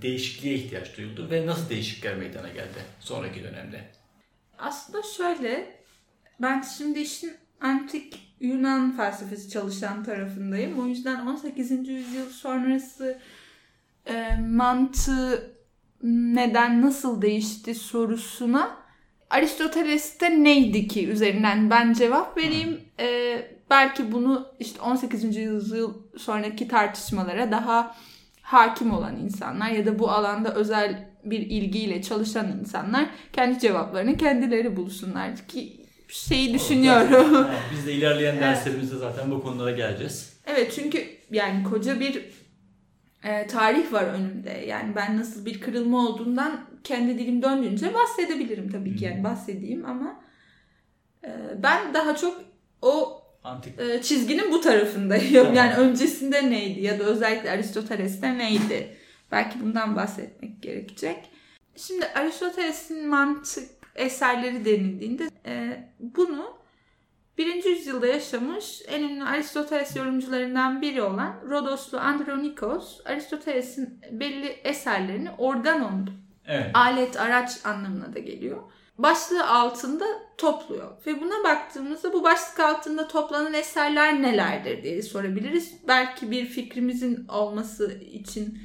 değişikliğe 0.01 0.55
ihtiyaç 0.55 0.97
duyuldu 0.97 1.27
ve 1.31 1.45
nasıl 1.45 1.69
değişiklikler 1.69 2.15
meydana 2.15 2.47
geldi 2.47 2.79
sonraki 2.99 3.43
dönemde? 3.43 3.91
Aslında 4.57 5.03
şöyle, 5.17 5.75
ben 6.41 6.61
şimdi 6.61 6.99
işin 6.99 7.37
antik 7.61 8.31
Yunan 8.39 8.91
felsefesi 8.91 9.49
çalışan 9.49 10.03
tarafındayım. 10.03 10.79
O 10.79 10.85
yüzden 10.85 11.25
18. 11.25 11.71
yüzyıl 11.71 12.29
sonrası 12.29 13.19
e, 14.05 14.35
mantığı 14.35 15.51
neden 16.03 16.81
nasıl 16.81 17.21
değişti 17.21 17.75
sorusuna 17.75 18.77
Aristoteles'te 19.29 20.43
neydi 20.43 20.87
ki 20.87 21.07
üzerinden 21.07 21.69
ben 21.69 21.93
cevap 21.93 22.37
vereyim. 22.37 22.81
E, 22.99 23.37
belki 23.69 24.11
bunu 24.11 24.47
işte 24.59 24.81
18. 24.81 25.35
yüzyıl 25.35 25.93
sonraki 26.17 26.67
tartışmalara 26.67 27.51
daha 27.51 27.95
hakim 28.41 28.93
olan 28.93 29.17
insanlar 29.17 29.69
ya 29.69 29.85
da 29.85 29.99
bu 29.99 30.11
alanda 30.11 30.55
özel 30.55 31.11
bir 31.25 31.39
ilgiyle 31.39 32.01
çalışan 32.01 32.59
insanlar 32.59 33.05
kendi 33.33 33.59
cevaplarını 33.59 34.17
kendileri 34.17 34.75
bulsunlar 34.75 35.47
ki 35.47 35.80
şeyi 36.11 36.53
düşünüyorum. 36.53 37.47
Biz 37.71 37.87
de 37.87 37.93
ilerleyen 37.93 38.39
derslerimizde 38.39 38.97
zaten 38.97 39.31
bu 39.31 39.43
konulara 39.43 39.71
geleceğiz. 39.71 40.33
Evet 40.45 40.73
çünkü 40.75 41.07
yani 41.31 41.63
koca 41.63 41.99
bir 41.99 42.25
e, 43.23 43.47
tarih 43.47 43.93
var 43.93 44.03
önümde. 44.03 44.49
Yani 44.67 44.95
ben 44.95 45.17
nasıl 45.17 45.45
bir 45.45 45.61
kırılma 45.61 46.07
olduğundan 46.07 46.65
kendi 46.83 47.19
dilim 47.19 47.41
döndüğünce 47.41 47.93
bahsedebilirim 47.93 48.71
tabii 48.71 48.95
ki 48.95 49.05
yani 49.05 49.23
bahsedeyim 49.23 49.85
ama 49.85 50.23
e, 51.23 51.29
ben 51.63 51.93
daha 51.93 52.15
çok 52.15 52.41
o 52.81 53.23
Antik. 53.43 53.79
e, 53.79 54.01
çizginin 54.01 54.51
bu 54.51 54.61
tarafındayım. 54.61 55.53
Yani 55.53 55.73
öncesinde 55.73 56.49
neydi 56.49 56.81
ya 56.81 56.99
da 56.99 57.03
özellikle 57.03 57.51
Aristoteles'te 57.51 58.37
neydi? 58.37 58.97
Belki 59.31 59.61
bundan 59.61 59.95
bahsetmek 59.95 60.61
gerekecek. 60.61 61.17
Şimdi 61.75 62.05
Aristoteles'in 62.05 63.07
mantık 63.07 63.80
eserleri 63.95 64.65
denildiğinde 64.65 65.29
e, 65.45 65.83
bunu 65.99 66.57
birinci 67.37 67.69
yüzyılda 67.69 68.07
yaşamış 68.07 68.81
en 68.87 69.03
ünlü 69.03 69.23
Aristoteles 69.23 69.95
yorumcularından 69.95 70.81
biri 70.81 71.01
olan 71.01 71.35
Rodoslu 71.49 71.99
Andronikos 71.99 73.01
Aristoteles'in 73.05 74.01
belli 74.11 74.47
eserlerini 74.47 75.29
organon 75.37 76.09
Evet. 76.47 76.71
alet 76.73 77.19
araç 77.19 77.65
anlamına 77.65 78.13
da 78.13 78.19
geliyor. 78.19 78.63
Başlığı 78.97 79.47
altında 79.47 80.05
topluyor. 80.37 80.91
Ve 81.05 81.21
buna 81.21 81.43
baktığımızda 81.43 82.13
bu 82.13 82.23
başlık 82.23 82.59
altında 82.59 83.07
toplanan 83.07 83.53
eserler 83.53 84.21
nelerdir 84.21 84.83
diye 84.83 85.01
sorabiliriz. 85.01 85.73
Belki 85.87 86.31
bir 86.31 86.45
fikrimizin 86.45 87.27
olması 87.27 87.99
için 87.99 88.59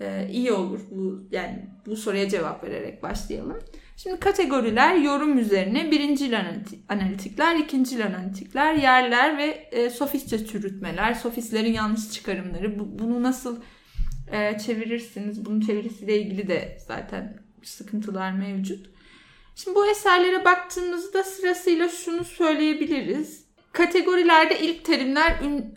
e, 0.00 0.28
iyi 0.30 0.52
olur 0.52 0.80
bu 0.90 1.28
yani 1.30 1.66
bu 1.86 1.96
soruya 1.96 2.28
cevap 2.28 2.64
vererek 2.64 3.02
başlayalım. 3.02 3.58
Şimdi 3.96 4.20
kategoriler 4.20 4.94
yorum 4.94 5.38
üzerine 5.38 5.90
birincil 5.90 6.40
analitikler, 6.88 7.56
ikincil 7.56 8.06
analitikler, 8.06 8.74
yerler 8.74 9.38
ve 9.38 9.68
e, 9.72 9.90
sofistçe 9.90 10.46
çürütmeler, 10.46 11.14
sofistlerin 11.14 11.72
yanlış 11.72 12.12
çıkarımları. 12.12 12.78
Bu, 12.78 12.98
bunu 12.98 13.22
nasıl 13.22 13.60
e, 14.32 14.58
çevirirsiniz? 14.58 15.44
Bunun 15.44 15.60
çevirisiyle 15.60 16.20
ilgili 16.20 16.48
de 16.48 16.78
zaten 16.86 17.38
sıkıntılar 17.62 18.32
mevcut. 18.32 18.90
Şimdi 19.54 19.74
bu 19.74 19.86
eserlere 19.86 20.44
baktığımızda 20.44 21.24
sırasıyla 21.24 21.88
şunu 21.88 22.24
söyleyebiliriz. 22.24 23.46
Kategorilerde 23.72 24.60
ilk 24.60 24.84
terimler 24.84 25.34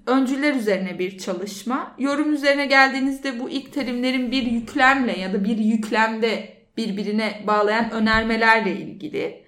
öncüler 0.08 0.56
üzerine 0.56 1.00
bir 1.00 1.18
çalışma. 1.18 1.96
Yorum 2.00 2.34
üzerine 2.34 2.66
geldiğinizde 2.66 3.40
bu 3.40 3.50
ilk 3.50 3.74
terimlerin 3.74 4.32
bir 4.32 4.44
yüklemle 4.44 5.20
ya 5.20 5.34
da 5.34 5.44
bir 5.44 5.58
yüklemde 5.58 6.59
birbirine 6.80 7.44
bağlayan 7.48 7.92
önermelerle 7.92 8.72
ilgili. 8.72 9.44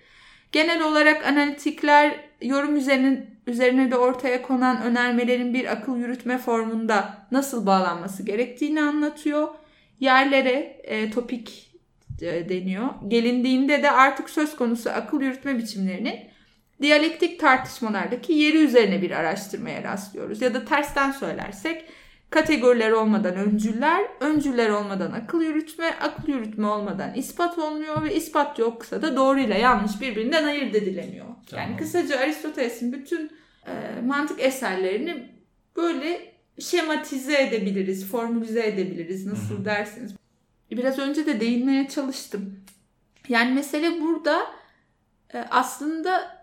Genel 0.52 0.82
olarak 0.82 1.28
analitikler 1.28 2.20
yorum 2.42 2.76
üzerine, 2.76 3.28
üzerine 3.48 3.92
de 3.92 3.98
ortaya 3.98 4.42
konan 4.42 4.82
önermelerin 4.82 5.54
bir 5.54 5.72
akıl 5.72 5.98
yürütme 5.98 6.38
formunda 6.38 7.28
nasıl 7.32 7.66
bağlanması 7.66 8.24
gerektiğini 8.24 8.82
anlatıyor. 8.82 9.48
Yerlere 10.00 10.82
e, 10.84 11.12
topik 11.12 11.72
e, 12.22 12.50
deniyor. 12.50 12.88
Gelindiğinde 13.08 13.84
de 13.84 13.92
artık 13.92 14.30
söz 14.30 14.56
konusu 14.56 14.90
akıl 14.90 15.22
yürütme 15.22 15.58
biçimlerinin 15.58 16.16
diyalektik 16.82 17.40
tartışmalardaki 17.40 18.34
yeri 18.34 18.58
üzerine 18.58 19.02
bir 19.02 19.12
araştırmaya 19.12 19.84
rastlıyoruz. 19.84 20.42
Ya 20.42 20.54
da 20.54 20.66
tersten 20.66 21.12
söylersek 21.12 21.86
kategoriler 22.32 22.92
olmadan 22.92 23.36
öncüller, 23.36 24.08
öncüller 24.20 24.70
olmadan 24.70 25.12
akıl 25.12 25.42
yürütme, 25.42 25.86
akıl 26.02 26.28
yürütme 26.28 26.68
olmadan 26.68 27.14
ispat 27.14 27.58
olmuyor 27.58 28.04
ve 28.04 28.16
ispat 28.16 28.60
yoksa 28.60 29.02
da 29.02 29.16
doğru 29.16 29.40
ile 29.40 29.60
yanlış 29.60 30.02
birbirinden 30.02 30.44
ayırt 30.44 30.76
edilemiyor. 30.76 31.26
Tamam. 31.50 31.66
Yani 31.66 31.78
kısaca 31.78 32.20
Aristoteles'in 32.20 32.94
bütün 32.94 33.32
e, 33.68 34.02
mantık 34.02 34.40
eserlerini 34.40 35.32
böyle 35.76 36.34
şematize 36.60 37.42
edebiliriz, 37.42 38.08
formülize 38.08 38.68
edebiliriz 38.68 39.26
nasıl 39.26 39.56
Hı-hı. 39.56 39.66
dersiniz. 39.66 40.16
Biraz 40.72 41.00
önce 41.00 41.26
de 41.26 41.40
değinmeye 41.40 41.88
çalıştım. 41.88 42.60
Yani 43.30 43.54
mesele 43.54 44.02
burada 44.02 44.42
e, 45.34 45.38
aslında 45.38 46.42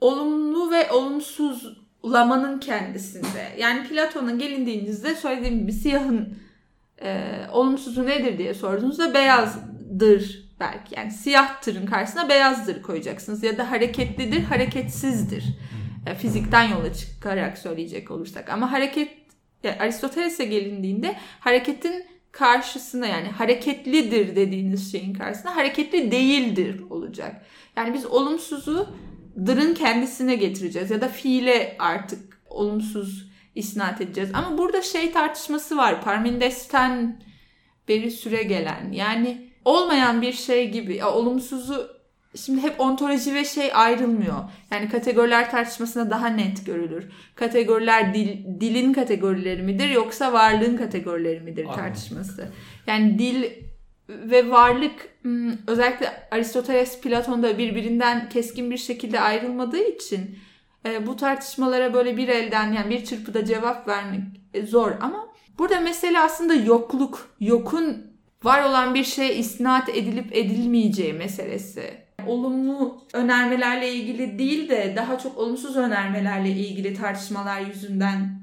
olumlu 0.00 0.70
ve 0.70 0.90
olumsuzlamanın 2.02 2.60
kendisinde. 2.60 3.52
Yani 3.58 3.88
Platon'a 3.88 4.30
gelindiğinizde 4.30 5.14
söylediğim 5.14 5.58
gibi 5.58 5.72
siyahın 5.72 6.38
e, 7.02 7.24
olumsuzu 7.52 8.06
nedir 8.06 8.38
diye 8.38 8.54
sorduğunuzda 8.54 9.14
beyazdır 9.14 10.48
belki. 10.60 10.94
Yani 10.94 11.10
siyahtırın 11.10 11.86
karşısına 11.86 12.28
beyazdır 12.28 12.82
koyacaksınız. 12.82 13.42
Ya 13.42 13.58
da 13.58 13.70
hareketlidir, 13.70 14.42
hareketsizdir. 14.42 15.44
E, 16.06 16.14
fizikten 16.14 16.64
yola 16.64 16.92
çıkarak 16.92 17.58
söyleyecek 17.58 18.10
olursak. 18.10 18.50
Ama 18.50 18.72
hareket 18.72 19.10
yani 19.62 19.76
Aristoteles'e 19.80 20.44
gelindiğinde 20.44 21.16
hareketin 21.40 22.04
karşısına 22.32 23.06
yani 23.06 23.28
hareketlidir 23.28 24.36
dediğiniz 24.36 24.92
şeyin 24.92 25.14
karşısına 25.14 25.56
hareketli 25.56 26.10
değildir 26.10 26.82
olacak. 26.90 27.46
Yani 27.76 27.94
biz 27.94 28.06
olumsuzu 28.06 28.88
dırın 29.46 29.74
kendisine 29.74 30.34
getireceğiz 30.34 30.90
ya 30.90 31.00
da 31.00 31.08
fiile 31.08 31.76
artık 31.78 32.40
olumsuz 32.46 33.28
isnat 33.54 34.00
edeceğiz. 34.00 34.30
Ama 34.34 34.58
burada 34.58 34.82
şey 34.82 35.12
tartışması 35.12 35.76
var. 35.76 36.02
Parmendes'ten 36.02 37.22
beri 37.88 38.10
süre 38.10 38.42
gelen. 38.42 38.92
Yani 38.92 39.50
olmayan 39.64 40.22
bir 40.22 40.32
şey 40.32 40.70
gibi 40.70 40.96
ya, 40.96 41.12
olumsuzu 41.12 41.98
şimdi 42.36 42.62
hep 42.62 42.80
ontoloji 42.80 43.34
ve 43.34 43.44
şey 43.44 43.70
ayrılmıyor. 43.74 44.36
Yani 44.70 44.88
kategoriler 44.88 45.50
tartışmasında 45.50 46.10
daha 46.10 46.28
net 46.28 46.66
görülür. 46.66 47.04
Kategoriler 47.34 48.14
dil, 48.14 48.60
dilin 48.60 48.92
kategorileri 48.92 49.62
midir 49.62 49.88
yoksa 49.88 50.32
varlığın 50.32 50.76
kategorileri 50.76 51.40
midir 51.40 51.66
tartışması. 51.66 52.48
Yani 52.86 53.18
dil 53.18 53.44
ve 54.08 54.50
varlık 54.50 55.08
hmm, 55.22 55.52
özellikle 55.66 56.28
Aristoteles 56.30 57.00
Platon'da 57.00 57.58
birbirinden 57.58 58.28
keskin 58.28 58.70
bir 58.70 58.76
şekilde 58.76 59.20
ayrılmadığı 59.20 59.84
için 59.84 60.38
e, 60.86 61.06
bu 61.06 61.16
tartışmalara 61.16 61.94
böyle 61.94 62.16
bir 62.16 62.28
elden 62.28 62.72
yani 62.72 62.90
bir 62.90 63.04
çırpıda 63.04 63.44
cevap 63.44 63.88
vermek 63.88 64.20
e, 64.54 64.66
zor 64.66 64.92
ama 65.00 65.28
burada 65.58 65.80
mesele 65.80 66.20
aslında 66.20 66.54
yokluk, 66.54 67.36
yokun 67.40 68.08
var 68.44 68.62
olan 68.62 68.94
bir 68.94 69.04
şeye 69.04 69.34
isnat 69.34 69.88
edilip 69.88 70.36
edilmeyeceği 70.36 71.12
meselesi. 71.12 72.08
Olumlu 72.26 73.04
önermelerle 73.12 73.92
ilgili 73.92 74.38
değil 74.38 74.68
de 74.68 74.92
daha 74.96 75.18
çok 75.18 75.38
olumsuz 75.38 75.76
önermelerle 75.76 76.50
ilgili 76.50 76.94
tartışmalar 76.94 77.60
yüzünden 77.60 78.40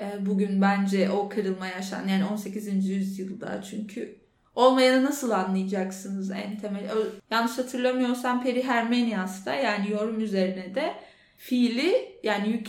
e, 0.00 0.26
bugün 0.26 0.62
bence 0.62 1.10
o 1.10 1.28
kırılma 1.28 1.66
yaşan 1.66 2.08
yani 2.08 2.24
18. 2.24 2.88
yüzyılda 2.88 3.62
çünkü 3.70 4.17
olmayanı 4.58 5.04
nasıl 5.04 5.30
anlayacaksınız 5.30 6.30
en 6.30 6.58
temel? 6.58 6.82
Yanlış 7.30 7.58
hatırlamıyorsam 7.58 8.42
Peri 8.42 8.62
Hermenias'ta 8.64 9.54
yani 9.54 9.90
yorum 9.90 10.20
üzerine 10.20 10.74
de 10.74 10.94
fiili 11.36 12.18
yani 12.22 12.48
yük, 12.48 12.66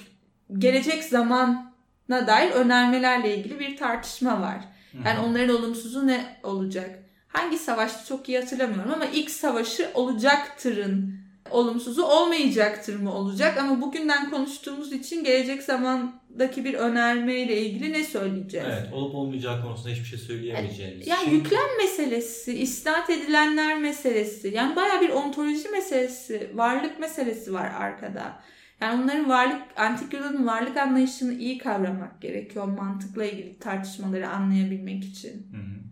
gelecek 0.57 1.03
zamana 1.03 1.73
dair 2.09 2.51
önermelerle 2.51 3.37
ilgili 3.37 3.59
bir 3.59 3.77
tartışma 3.77 4.41
var. 4.41 4.59
Yani 5.05 5.19
onların 5.19 5.55
olumsuzu 5.55 6.07
ne 6.07 6.39
olacak? 6.43 6.99
Hangi 7.27 7.57
savaştı 7.57 8.07
çok 8.07 8.29
iyi 8.29 8.39
hatırlamıyorum 8.39 8.93
ama 8.93 9.05
ilk 9.05 9.31
savaşı 9.31 9.91
olacaktırın 9.93 11.18
olumsuzu 11.51 12.03
olmayacaktır 12.03 12.99
mı 12.99 13.13
olacak 13.13 13.57
ama 13.57 13.81
bugünden 13.81 14.29
konuştuğumuz 14.29 14.93
için 14.93 15.23
gelecek 15.23 15.63
zamandaki 15.63 16.65
bir 16.65 16.73
önerme 16.73 17.35
ile 17.35 17.61
ilgili 17.61 17.93
ne 17.93 18.03
söyleyeceğiz? 18.03 18.67
Evet, 18.69 18.93
olup 18.93 19.15
olmayacağı 19.15 19.61
konusunda 19.61 19.89
hiçbir 19.89 20.05
şey 20.05 20.19
söyleyemeyeceğimiz. 20.19 21.07
Yani 21.07 21.23
Şimdi... 21.23 21.35
yüklem 21.35 21.77
meselesi, 21.81 22.59
isnat 22.59 23.09
edilenler 23.09 23.79
meselesi, 23.79 24.51
yani 24.55 24.75
baya 24.75 25.01
bir 25.01 25.09
ontoloji 25.09 25.69
meselesi, 25.69 26.51
varlık 26.53 26.99
meselesi 26.99 27.53
var 27.53 27.71
arkada. 27.79 28.39
Yani 28.81 29.03
onların 29.03 29.29
varlık, 29.29 29.61
antik 29.75 30.13
Yunan'ın 30.13 30.47
varlık 30.47 30.77
anlayışını 30.77 31.33
iyi 31.33 31.57
kavramak 31.57 32.21
gerekiyor 32.21 32.65
mantıkla 32.65 33.25
ilgili 33.25 33.59
tartışmaları 33.59 34.29
anlayabilmek 34.29 35.03
için. 35.03 35.47
Hı 35.51 35.57
hı 35.57 35.88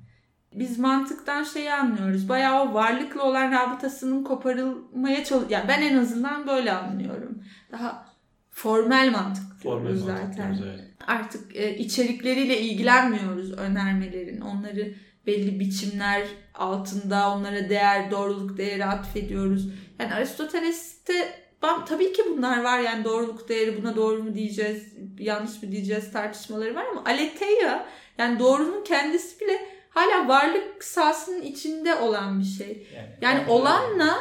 biz 0.54 0.80
mantıktan 0.80 1.44
şeyi 1.44 1.74
anlıyoruz. 1.74 2.30
Bayağı 2.30 2.64
o 2.64 2.74
varlıkla 2.74 3.24
olan 3.24 3.52
rabıtasının 3.52 4.24
koparılmaya 4.24 5.24
çalış... 5.24 5.46
Yani 5.50 5.68
ben 5.68 5.82
en 5.82 5.98
azından 5.98 6.48
böyle 6.48 6.72
anlıyorum. 6.72 7.44
daha 7.72 8.06
formel 8.52 9.12
mantık 9.12 9.44
Formel 9.64 9.84
diyoruz 9.84 10.06
mantık 10.06 10.26
zaten. 10.28 10.56
diyoruz, 10.56 10.74
evet. 10.76 10.88
Artık 11.08 11.56
e, 11.56 11.78
içerikleriyle 11.78 12.62
ilgilenmiyoruz 12.62 13.54
önermelerin. 13.54 14.42
Onları 14.42 14.94
belli 15.28 15.60
biçimler 15.60 16.28
altında 16.54 17.32
onlara 17.32 17.70
değer, 17.70 18.12
doğruluk 18.12 18.58
değeri 18.58 18.86
atfediyoruz. 18.86 19.70
Yani 20.00 20.14
Aristoteles'te 20.14 21.48
tabii 21.88 22.14
ki 22.14 22.24
bunlar 22.30 22.64
var 22.64 22.80
yani 22.80 23.04
doğruluk 23.04 23.50
değeri 23.50 23.82
buna 23.82 23.96
doğru 23.96 24.24
mu 24.24 24.34
diyeceğiz, 24.34 24.94
yanlış 25.20 25.64
mı 25.64 25.72
diyeceğiz 25.72 26.12
tartışmaları 26.12 26.76
var 26.76 26.86
ama 26.92 27.04
aletheia 27.06 27.86
yani 28.18 28.40
doğrunun 28.40 28.84
kendisi 28.84 29.40
bile 29.40 29.77
hala 29.98 30.28
varlık 30.28 30.84
sahasının 30.84 31.42
içinde 31.42 31.96
olan 31.96 32.40
bir 32.40 32.46
şey. 32.46 32.88
Yani 33.22 33.40
kontrol- 33.40 33.50
olanla 33.52 34.20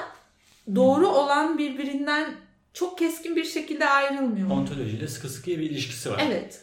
doğru 0.75 1.09
olan 1.09 1.59
birbirinden 1.59 2.35
çok 2.75 2.99
keskin 2.99 3.37
bir 3.37 3.45
şekilde 3.45 3.89
ayrılmıyor. 3.89 4.51
ontolojiyle 4.51 5.09
sıkı 5.09 5.29
sıkıya 5.29 5.59
bir 5.59 5.71
ilişkisi 5.71 6.11
var. 6.11 6.23
Evet. 6.27 6.61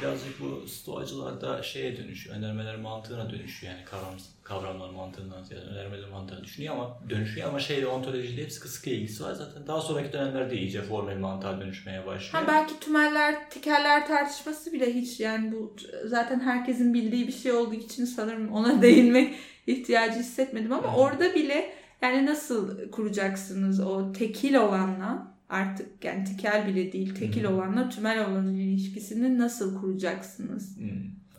Birazcık 0.00 0.40
bu 0.40 0.68
stoacılarda 0.68 1.62
şeye 1.62 1.96
dönüşüyor, 1.96 2.36
önermeler 2.36 2.76
mantığına 2.76 3.30
dönüşüyor. 3.30 3.72
Yani 3.72 3.84
kavram, 3.84 4.14
kavramlar 4.42 4.90
mantığından 4.90 5.42
ziyade 5.42 5.64
önermeler 5.64 6.08
mantığına 6.08 6.44
düşünüyor 6.44 6.74
ama 6.74 6.98
dönüşüyor 7.10 7.48
ama 7.48 7.60
şeyle 7.60 7.86
ontolojiyle 7.86 8.42
hep 8.42 8.52
sıkı 8.52 8.90
ilgisi 8.90 9.24
var. 9.24 9.32
Zaten 9.32 9.66
daha 9.66 9.80
sonraki 9.80 10.12
dönemlerde 10.12 10.56
iyice 10.56 10.82
formel 10.82 11.18
mantığa 11.18 11.60
dönüşmeye 11.60 12.06
başlıyor. 12.06 12.44
Ha 12.44 12.52
belki 12.52 12.80
tümeller, 12.80 13.50
tekerler 13.50 14.06
tartışması 14.06 14.72
bile 14.72 14.94
hiç 14.94 15.20
yani 15.20 15.52
bu 15.52 15.76
zaten 16.06 16.40
herkesin 16.40 16.94
bildiği 16.94 17.26
bir 17.26 17.32
şey 17.32 17.52
olduğu 17.52 17.74
için 17.74 18.04
sanırım 18.04 18.52
ona 18.52 18.82
değinmek 18.82 19.34
ihtiyacı 19.66 20.18
hissetmedim 20.18 20.72
ama 20.72 20.92
Hı. 20.92 20.96
orada 20.96 21.34
bile 21.34 21.72
yani 22.02 22.26
nasıl 22.26 22.90
kuracaksınız 22.90 23.80
o 23.80 24.12
tekil 24.12 24.54
olanla 24.54 25.32
artık 25.52 26.04
yani 26.04 26.24
tekel 26.24 26.66
bile 26.66 26.92
değil 26.92 27.14
tekil 27.14 27.44
Hı. 27.44 27.48
olanla 27.48 27.88
tümel 27.88 28.26
olan 28.26 28.54
ilişkisini 28.54 29.38
nasıl 29.38 29.80
kuracaksınız? 29.80 30.76
Hmm, 30.76 30.90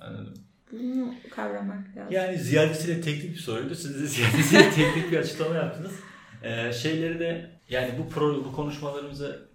anladım. 0.01 0.33
Bunu 0.71 1.13
kavramak 1.29 1.97
lazım. 1.97 2.13
Yani 2.13 2.37
ziyadesiyle 2.37 3.01
teknik 3.01 3.33
bir 3.33 3.39
soruydu. 3.39 3.75
Siz 3.75 4.01
de 4.01 4.07
ziyadesiyle 4.07 4.69
teknik 4.75 5.11
bir 5.11 5.17
açıklama 5.17 5.55
yaptınız. 5.55 5.91
Ee, 6.43 6.73
şeyleri 6.73 7.19
de 7.19 7.49
yani 7.69 7.91
bu 7.99 8.09
pro, 8.09 8.45
bu 8.45 8.51
konuşmalarımızı 8.51 9.47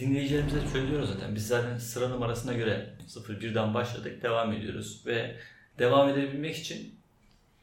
dinleyicilerimize 0.00 0.68
söylüyoruz 0.72 1.08
zaten. 1.08 1.34
Biz 1.34 1.46
zaten 1.46 1.78
sıra 1.78 2.08
numarasına 2.08 2.52
göre 2.52 2.90
01'den 3.08 3.74
başladık, 3.74 4.22
devam 4.22 4.52
ediyoruz 4.52 5.02
ve 5.06 5.36
devam 5.78 6.08
edebilmek 6.08 6.56
için 6.56 6.94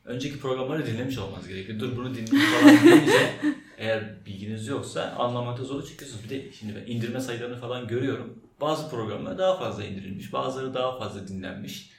önceki 0.06 0.40
programları 0.40 0.86
dinlemiş 0.86 1.18
olmanız 1.18 1.48
gerekiyor. 1.48 1.80
Dur 1.80 1.98
bunu 1.98 2.16
dinleyin 2.16 2.46
falan 2.46 2.84
deyince 2.84 3.32
eğer 3.80 4.26
bilginiz 4.26 4.68
yoksa 4.68 5.04
anlamakta 5.04 5.64
zorluk 5.64 5.88
çekiyorsunuz. 5.88 6.24
Bir 6.24 6.30
de 6.30 6.52
şimdi 6.52 6.76
ben 6.76 6.92
indirme 6.92 7.20
sayılarını 7.20 7.58
falan 7.58 7.88
görüyorum. 7.88 8.44
Bazı 8.62 8.90
programlar 8.90 9.38
daha 9.38 9.58
fazla 9.58 9.84
indirilmiş, 9.84 10.34
bazıları 10.34 10.74
daha 10.74 11.00
fazla 11.00 11.28
dinlenmiş, 11.28 11.90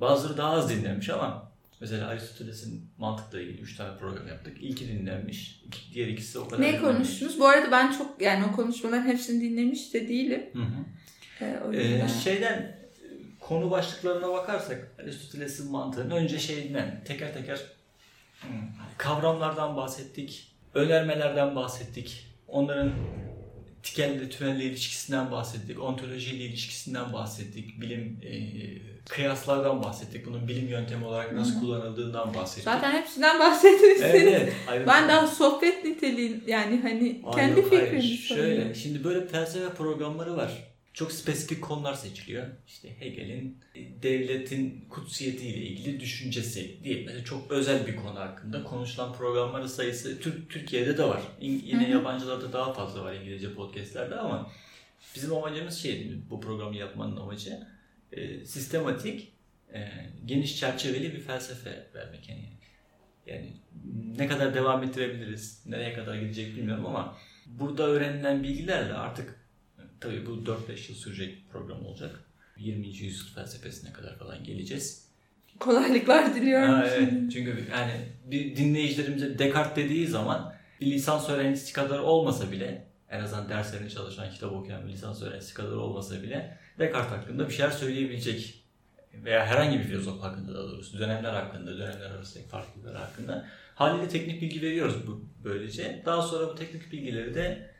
bazıları 0.00 0.36
daha 0.36 0.50
az 0.50 0.70
dinlenmiş 0.70 1.10
ama 1.10 1.52
mesela 1.80 2.08
Aristoteles'in 2.08 2.90
mantıkla 2.98 3.40
ilgili 3.40 3.60
3 3.60 3.76
tane 3.76 3.98
program 3.98 4.28
yaptık. 4.28 4.56
İlki 4.60 4.88
dinlenmiş, 4.88 5.62
iki, 5.66 5.94
diğer 5.94 6.06
ikisi 6.06 6.38
o 6.38 6.48
kadar 6.48 6.62
Ne 6.62 6.80
konuştunuz? 6.80 7.40
Bu 7.40 7.48
arada 7.48 7.70
ben 7.70 7.92
çok 7.92 8.22
yani 8.22 8.44
o 8.52 8.56
konuşmaların 8.56 9.06
hepsini 9.06 9.42
dinlemiş 9.42 9.94
de 9.94 10.08
değilim. 10.08 10.46
Hı 10.52 10.62
hı. 10.62 10.84
Ee, 11.40 11.60
o 11.68 11.72
Ee, 11.72 12.08
şeyden 12.24 12.78
konu 13.40 13.70
başlıklarına 13.70 14.32
bakarsak 14.32 14.94
Aristoteles'in 15.02 15.70
mantığını 15.70 16.14
önce 16.14 16.38
şeyinden 16.38 17.04
teker 17.04 17.34
teker 17.34 17.58
kavramlardan 18.98 19.76
bahsettik, 19.76 20.52
önermelerden 20.78 21.56
bahsettik, 21.56 22.26
onların 22.48 22.92
tikelle 23.82 24.28
tünelle 24.28 24.64
ilişkisinden 24.64 25.30
bahsettik, 25.30 25.82
ontolojiyle 25.82 26.44
ilişkisinden 26.44 27.12
bahsettik, 27.12 27.80
bilim 27.80 28.20
e, 28.22 28.32
kıyaslardan 29.08 29.82
bahsettik, 29.82 30.26
bunun 30.26 30.48
bilim 30.48 30.68
yöntemi 30.68 31.04
olarak 31.04 31.32
nasıl 31.32 31.60
kullanıldığından 31.60 32.34
bahsettik. 32.34 32.64
Zaten 32.64 32.92
hepsinden 32.92 33.40
bahsettiniz. 33.40 34.02
evet, 34.02 34.52
evet. 34.72 34.86
Ben 34.88 35.08
daha 35.08 35.26
sohbet 35.26 35.84
niteliğin 35.84 36.44
yani 36.46 36.80
hani 36.82 37.22
Hayır, 37.24 37.36
kendi 37.36 37.62
fikrimi 37.62 38.02
Şöyle, 38.02 38.42
söylüyorum. 38.42 38.74
şimdi 38.74 39.04
böyle 39.04 39.26
felsefe 39.26 39.68
programları 39.74 40.36
var. 40.36 40.67
Çok 40.98 41.12
spesifik 41.12 41.62
konular 41.62 41.94
seçiliyor. 41.94 42.46
İşte 42.66 43.00
Hegel'in 43.00 43.58
devletin 44.02 44.84
kutsiyetiyle 44.90 45.56
ilgili 45.56 46.00
düşüncesi 46.00 46.84
diye 46.84 47.04
mesela 47.04 47.24
çok 47.24 47.50
özel 47.50 47.86
bir 47.86 47.96
konu 47.96 48.20
hakkında 48.20 48.64
konuşulan 48.64 49.12
programların 49.12 49.66
sayısı 49.66 50.20
Türk 50.20 50.50
Türkiye'de 50.50 50.98
de 50.98 51.04
var. 51.04 51.22
İn- 51.40 51.62
yine 51.64 51.90
yabancılarda 51.90 52.52
daha 52.52 52.72
fazla 52.72 53.04
var 53.04 53.14
İngilizce 53.14 53.54
podcastlerde 53.54 54.14
ama 54.14 54.50
bizim 55.14 55.34
amacımız 55.34 55.78
şeydi 55.78 56.18
bu 56.30 56.40
programı 56.40 56.76
yapmanın 56.76 57.16
amacı 57.16 57.66
e, 58.12 58.44
sistematik, 58.44 59.32
e, 59.74 59.88
geniş 60.26 60.60
çerçeveli 60.60 61.12
bir 61.14 61.20
felsefe 61.20 61.86
vermek 61.94 62.28
yani. 62.28 62.48
Yani 63.26 63.52
ne 64.18 64.28
kadar 64.28 64.54
devam 64.54 64.82
ettirebiliriz, 64.84 65.62
nereye 65.66 65.94
kadar 65.94 66.14
gidecek 66.14 66.56
bilmiyorum 66.56 66.86
ama 66.86 67.16
burada 67.46 67.82
öğrenilen 67.82 68.42
bilgilerle 68.42 68.94
artık 68.94 69.37
tabii 70.00 70.26
bu 70.26 70.30
4-5 70.30 70.88
yıl 70.88 70.96
sürecek 70.96 71.36
bir 71.36 71.48
program 71.52 71.86
olacak. 71.86 72.20
20. 72.56 72.86
yüzyıl 72.86 73.34
felsefesine 73.34 73.92
kadar 73.92 74.18
falan 74.18 74.44
geleceğiz. 74.44 75.08
Kolaylıklar 75.60 76.34
diliyorum. 76.34 76.74
Ha, 76.74 76.86
evet. 76.86 77.12
Çünkü 77.12 77.66
yani 77.70 77.92
bir 78.24 78.56
dinleyicilerimize 78.56 79.38
Descartes 79.38 79.84
dediği 79.84 80.06
zaman 80.06 80.54
bir 80.80 80.86
lisans 80.86 81.30
öğrencisi 81.30 81.72
kadar 81.72 81.98
olmasa 81.98 82.52
bile 82.52 82.86
en 83.10 83.20
azından 83.20 83.48
derslerini 83.48 83.90
çalışan, 83.90 84.30
kitap 84.30 84.52
okuyan 84.52 84.86
bir 84.86 84.92
lisans 84.92 85.22
öğrencisi 85.22 85.54
kadar 85.54 85.76
olmasa 85.76 86.22
bile 86.22 86.58
Descartes 86.78 87.12
hakkında 87.12 87.48
bir 87.48 87.54
şeyler 87.54 87.70
söyleyebilecek 87.70 88.64
veya 89.12 89.46
herhangi 89.46 89.78
bir 89.78 89.84
filozof 89.84 90.22
hakkında 90.22 90.54
daha 90.54 90.62
doğrusu 90.62 90.98
dönemler 90.98 91.32
hakkında, 91.32 91.78
dönemler 91.78 92.10
arasındaki 92.10 92.48
farklılıklar 92.48 92.96
hakkında 92.96 93.46
haliyle 93.74 94.08
teknik 94.08 94.42
bilgi 94.42 94.62
veriyoruz 94.62 95.06
bu 95.06 95.24
böylece. 95.44 96.02
Daha 96.06 96.22
sonra 96.22 96.48
bu 96.48 96.54
teknik 96.54 96.92
bilgileri 96.92 97.34
de 97.34 97.70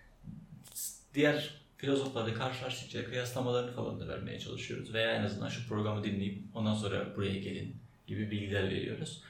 diğer 1.14 1.57
filozoflarla 1.78 2.34
karşılaştıkça 2.34 3.04
kıyaslamalarını 3.04 3.72
falan 3.72 4.00
da 4.00 4.08
vermeye 4.08 4.38
çalışıyoruz. 4.38 4.94
Veya 4.94 5.12
en 5.12 5.24
azından 5.24 5.48
şu 5.48 5.68
programı 5.68 6.04
dinleyip 6.04 6.42
ondan 6.54 6.74
sonra 6.74 7.16
buraya 7.16 7.38
gelin 7.38 7.76
gibi 8.06 8.30
bilgiler 8.30 8.70
veriyoruz. 8.70 9.22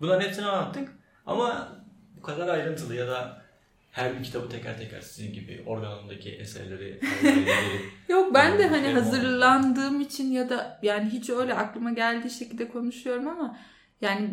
Bunların 0.00 0.26
hepsini 0.26 0.46
anlattık 0.46 0.88
ama 1.26 1.76
bu 2.16 2.22
kadar 2.22 2.48
ayrıntılı 2.48 2.94
ya 2.94 3.08
da 3.08 3.42
her 3.92 4.18
bir 4.18 4.24
kitabı 4.24 4.48
teker 4.48 4.78
teker 4.78 5.00
sizin 5.00 5.32
gibi 5.32 5.62
organındaki 5.66 6.30
eserleri 6.30 7.00
Yok 8.08 8.34
ben 8.34 8.58
de 8.58 8.68
hani 8.68 8.88
hazırlandığım 8.88 10.00
için 10.00 10.32
ya 10.32 10.48
da 10.48 10.78
yani 10.82 11.10
hiç 11.10 11.30
öyle 11.30 11.54
aklıma 11.54 11.92
geldiği 11.92 12.30
şekilde 12.30 12.68
konuşuyorum 12.68 13.28
ama 13.28 13.58
yani 14.00 14.30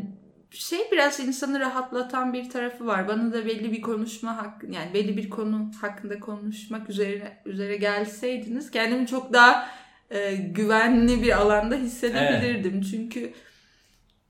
şey 0.51 0.79
biraz 0.91 1.19
insanı 1.19 1.59
rahatlatan 1.59 2.33
bir 2.33 2.49
tarafı 2.49 2.85
var. 2.85 3.07
Bana 3.07 3.33
da 3.33 3.45
belli 3.45 3.71
bir 3.71 3.81
konuşma 3.81 4.37
hakkı 4.37 4.65
yani 4.71 4.93
belli 4.93 5.17
bir 5.17 5.29
konu 5.29 5.71
hakkında 5.81 6.19
konuşmak 6.19 6.89
üzere 6.89 7.37
üzere 7.45 7.77
gelseydiniz 7.77 8.71
kendimi 8.71 9.07
çok 9.07 9.33
daha 9.33 9.69
e, 10.11 10.35
güvenli 10.35 11.23
bir 11.23 11.37
alanda 11.37 11.75
hissedebilirdim. 11.75 12.81
Çünkü 12.81 13.33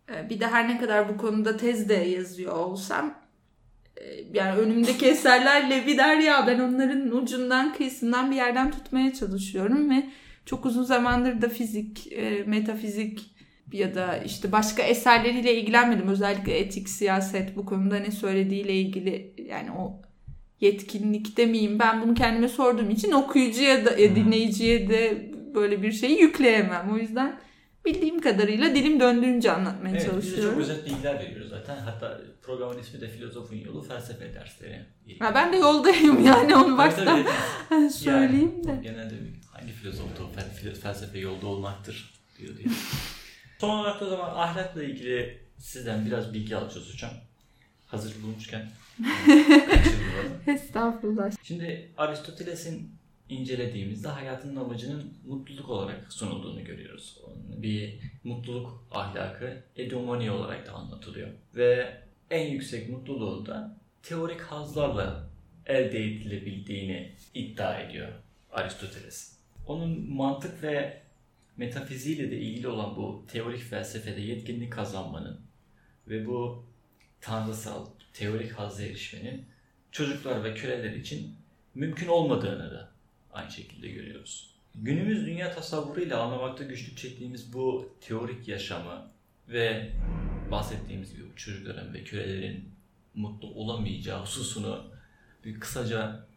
e, 0.09 0.29
bir 0.29 0.39
de 0.39 0.47
her 0.47 0.69
ne 0.69 0.79
kadar 0.79 1.09
bu 1.09 1.17
konuda 1.17 1.57
tez 1.57 1.89
de 1.89 1.93
yazıyor 1.93 2.53
olsam 2.53 3.15
e, 3.97 4.03
yani 4.33 4.59
önümdeki 4.59 5.05
eserlerle 5.05 5.85
bir 5.87 5.97
derya 5.97 6.47
ben 6.47 6.59
onların 6.59 7.11
ucundan 7.11 7.73
kıyısından 7.73 8.31
bir 8.31 8.35
yerden 8.35 8.71
tutmaya 8.71 9.13
çalışıyorum 9.13 9.89
ve 9.89 10.09
çok 10.45 10.65
uzun 10.65 10.83
zamandır 10.83 11.41
da 11.41 11.49
fizik, 11.49 12.11
e, 12.11 12.43
metafizik 12.45 13.36
ya 13.71 13.95
da 13.95 14.17
işte 14.17 14.51
başka 14.51 14.83
eserleriyle 14.83 15.55
ilgilenmedim. 15.55 16.07
Özellikle 16.07 16.57
etik, 16.59 16.89
siyaset 16.89 17.55
bu 17.55 17.65
konuda 17.65 17.99
ne 17.99 18.11
söylediğiyle 18.11 18.73
ilgili 18.73 19.33
yani 19.49 19.71
o 19.71 20.01
yetkinlikte 20.61 21.45
miyim? 21.45 21.79
Ben 21.79 22.01
bunu 22.01 22.13
kendime 22.13 22.47
sorduğum 22.47 22.89
için 22.89 23.11
okuyucuya 23.11 23.85
da 23.85 23.89
e, 23.89 24.11
Hı. 24.11 24.15
dinleyiciye 24.15 24.89
de 24.89 25.31
böyle 25.55 25.81
bir 25.81 25.91
şeyi 25.91 26.21
yükleyemem. 26.21 26.89
O 26.93 26.97
yüzden 26.97 27.39
bildiğim 27.85 28.19
kadarıyla 28.21 28.75
dilim 28.75 28.99
döndüğünce 28.99 29.51
anlatmaya 29.51 29.89
Evet, 29.89 30.01
biz 30.01 30.05
de 30.05 30.11
çok 30.11 30.21
çalışıyorum. 30.23 30.59
özet 30.59 30.85
bilgiler 30.85 31.19
veriyoruz 31.19 31.49
zaten. 31.49 31.77
Hatta 31.77 32.21
programın 32.41 32.79
ismi 32.79 33.01
de 33.01 33.07
Filozofun 33.07 33.55
Yolu 33.55 33.81
Felsefe 33.81 34.33
Dersleri. 34.33 34.79
Ha, 35.19 35.31
ben 35.35 35.53
de 35.53 35.57
yoldayım 35.57 36.25
yani 36.25 36.55
onu 36.55 36.77
baştan 36.77 37.25
söyleyeyim 37.91 38.63
de. 38.67 38.79
Genelde 38.83 39.13
hangi 39.53 39.71
filozof 39.71 40.19
da 40.19 40.23
o 40.23 40.27
fel- 40.39 40.75
felsefe 40.75 41.19
yolda 41.19 41.47
olmaktır 41.47 42.13
diyor 42.39 42.57
diye. 42.57 42.67
Son 43.59 43.69
olarak 43.69 44.01
da 44.01 44.05
o 44.05 44.09
zaman 44.09 44.35
ahlakla 44.35 44.83
ilgili 44.83 45.37
sizden 45.57 46.05
biraz 46.05 46.33
bilgi 46.33 46.55
alacağız 46.55 46.93
hocam. 46.93 47.11
Hazır 47.87 48.23
bulmuşken. 48.23 48.69
Estağfurullah. 50.47 51.31
Şimdi 51.43 51.91
Aristoteles'in 51.97 52.91
incelediğimizde 53.29 54.07
hayatının 54.07 54.55
amacının 54.55 55.13
mutluluk 55.27 55.69
olarak 55.69 56.13
sunulduğunu 56.13 56.63
görüyoruz. 56.63 57.17
Bir 57.57 57.99
mutluluk 58.23 58.83
ahlakı 58.91 59.63
edumoni 59.75 60.31
olarak 60.31 60.67
da 60.67 60.71
anlatılıyor. 60.71 61.29
Ve 61.55 61.97
en 62.29 62.47
yüksek 62.47 62.89
mutluluğu 62.89 63.45
da 63.45 63.77
teorik 64.03 64.41
hazlarla 64.41 65.29
elde 65.65 66.03
edilebildiğini 66.03 67.11
iddia 67.33 67.79
ediyor. 67.79 68.07
Aristoteles. 68.51 69.37
Onun 69.67 70.11
mantık 70.11 70.63
ve 70.63 71.01
metafiziğiyle 71.57 72.31
de 72.31 72.37
ilgili 72.37 72.67
olan 72.67 72.95
bu 72.95 73.25
teorik 73.27 73.61
felsefede 73.61 74.21
yetkinlik 74.21 74.73
kazanmanın 74.73 75.39
ve 76.07 76.27
bu 76.27 76.65
tanrısal 77.21 77.85
teorik 78.13 78.51
hazza 78.51 78.83
erişmenin 78.83 79.45
çocuklar 79.91 80.43
ve 80.43 80.53
köleler 80.53 80.93
için 80.93 81.35
mümkün 81.75 82.07
olmadığını 82.07 82.71
da 82.71 82.91
aynı 83.31 83.51
şekilde 83.51 83.87
görüyoruz. 83.87 84.57
Günümüz 84.75 85.25
dünya 85.25 85.55
tasavvuruyla 85.55 86.21
anlamakta 86.21 86.63
güçlük 86.63 86.97
çektiğimiz 86.97 87.53
bu 87.53 87.95
teorik 88.01 88.47
yaşamı 88.47 89.11
ve 89.47 89.91
bahsettiğimiz 90.51 91.15
gibi 91.15 91.27
çocukların 91.35 91.93
ve 91.93 92.03
kölelerin 92.03 92.69
mutlu 93.15 93.47
olamayacağı 93.47 94.21
hususunu 94.21 94.91
bir 95.45 95.59
kısaca 95.59 96.27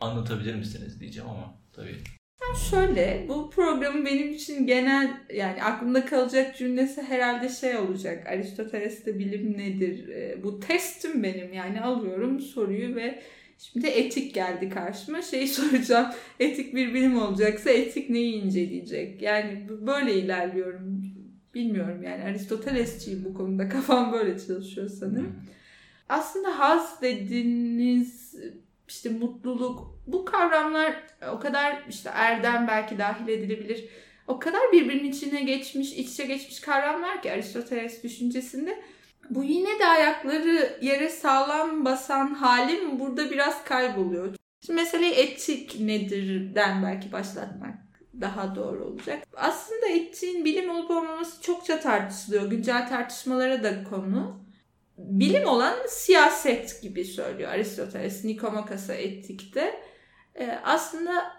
anlatabilir 0.00 0.54
misiniz 0.54 1.00
diyeceğim 1.00 1.30
ama 1.30 1.54
tabii. 1.72 2.19
Şöyle 2.54 3.26
bu 3.28 3.50
programın 3.50 4.06
benim 4.06 4.32
için 4.32 4.66
genel 4.66 5.10
yani 5.34 5.62
aklımda 5.62 6.04
kalacak 6.04 6.56
cümlesi 6.56 7.02
herhalde 7.02 7.48
şey 7.48 7.76
olacak. 7.76 8.26
Aristoteles'te 8.26 9.18
bilim 9.18 9.58
nedir? 9.58 10.08
E, 10.08 10.42
bu 10.42 10.60
testim 10.60 11.22
benim 11.22 11.52
yani 11.52 11.80
alıyorum 11.80 12.40
soruyu 12.40 12.94
ve 12.94 13.22
şimdi 13.58 13.86
etik 13.86 14.34
geldi 14.34 14.68
karşıma. 14.68 15.22
Şeyi 15.22 15.48
soracağım. 15.58 16.06
Etik 16.40 16.74
bir 16.74 16.94
bilim 16.94 17.22
olacaksa 17.22 17.70
etik 17.70 18.10
neyi 18.10 18.42
inceleyecek? 18.42 19.22
Yani 19.22 19.66
böyle 19.86 20.14
ilerliyorum. 20.14 21.02
Bilmiyorum 21.54 22.02
yani 22.02 22.22
Aristotelesçiyim 22.22 23.24
bu 23.24 23.34
konuda. 23.34 23.68
Kafam 23.68 24.12
böyle 24.12 24.38
çalışıyor 24.38 24.88
sanırım. 24.88 25.36
Aslında 26.08 26.58
haz 26.58 27.02
dediğiniz 27.02 28.36
işte 28.90 29.08
mutluluk 29.08 29.98
bu 30.06 30.24
kavramlar 30.24 30.94
o 31.32 31.40
kadar 31.40 31.84
işte 31.88 32.10
erdem 32.14 32.66
belki 32.68 32.98
dahil 32.98 33.28
edilebilir. 33.28 33.84
O 34.26 34.38
kadar 34.38 34.60
birbirinin 34.72 35.10
içine 35.10 35.42
geçmiş, 35.42 35.92
iç 35.92 36.10
içe 36.10 36.24
geçmiş 36.26 36.60
kavramlar 36.60 37.22
ki 37.22 37.32
Aristoteles 37.32 38.02
düşüncesinde. 38.02 38.82
Bu 39.30 39.44
yine 39.44 39.78
de 39.78 39.86
ayakları 39.86 40.78
yere 40.80 41.08
sağlam 41.08 41.84
basan 41.84 42.34
halim 42.34 43.00
burada 43.00 43.30
biraz 43.30 43.64
kayboluyor. 43.64 44.34
Şimdi 44.66 44.80
meseleyi 44.80 45.12
etik 45.12 45.80
nedirden 45.80 46.82
belki 46.82 47.12
başlatmak 47.12 47.74
daha 48.20 48.54
doğru 48.54 48.84
olacak. 48.84 49.22
Aslında 49.36 49.88
etiğin 49.88 50.44
bilim 50.44 50.70
olup 50.70 50.90
olmaması 50.90 51.42
çokça 51.42 51.80
tartışılıyor. 51.80 52.50
Güncel 52.50 52.88
tartışmalara 52.88 53.62
da 53.62 53.84
konu 53.84 54.40
bilim 55.08 55.46
olan 55.46 55.76
siyaset 55.88 56.82
gibi 56.82 57.04
söylüyor 57.04 57.50
Aristoteles 57.50 58.24
Nikomakas'a 58.24 58.94
etikte. 58.94 59.80
Ee, 60.34 60.58
aslında 60.64 61.32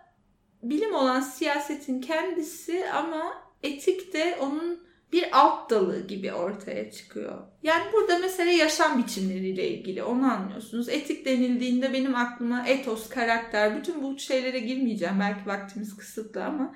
bilim 0.63 0.93
olan 0.93 1.19
siyasetin 1.19 2.01
kendisi 2.01 2.89
ama 2.89 3.33
etik 3.63 4.13
de 4.13 4.37
onun 4.41 4.91
bir 5.13 5.39
alt 5.39 5.69
dalı 5.69 6.07
gibi 6.07 6.33
ortaya 6.33 6.91
çıkıyor. 6.91 7.41
Yani 7.63 7.83
burada 7.93 8.17
mesele 8.17 8.51
yaşam 8.51 9.03
biçimleriyle 9.03 9.67
ilgili 9.67 10.03
onu 10.03 10.33
anlıyorsunuz. 10.33 10.89
Etik 10.89 11.25
denildiğinde 11.25 11.93
benim 11.93 12.15
aklıma 12.15 12.67
etos, 12.67 13.09
karakter, 13.09 13.77
bütün 13.77 14.03
bu 14.03 14.19
şeylere 14.19 14.59
girmeyeceğim. 14.59 15.19
Belki 15.19 15.45
vaktimiz 15.45 15.97
kısıtlı 15.97 16.43
ama 16.45 16.75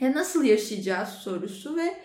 ya 0.00 0.12
nasıl 0.12 0.44
yaşayacağız 0.44 1.08
sorusu 1.08 1.76
ve 1.76 1.96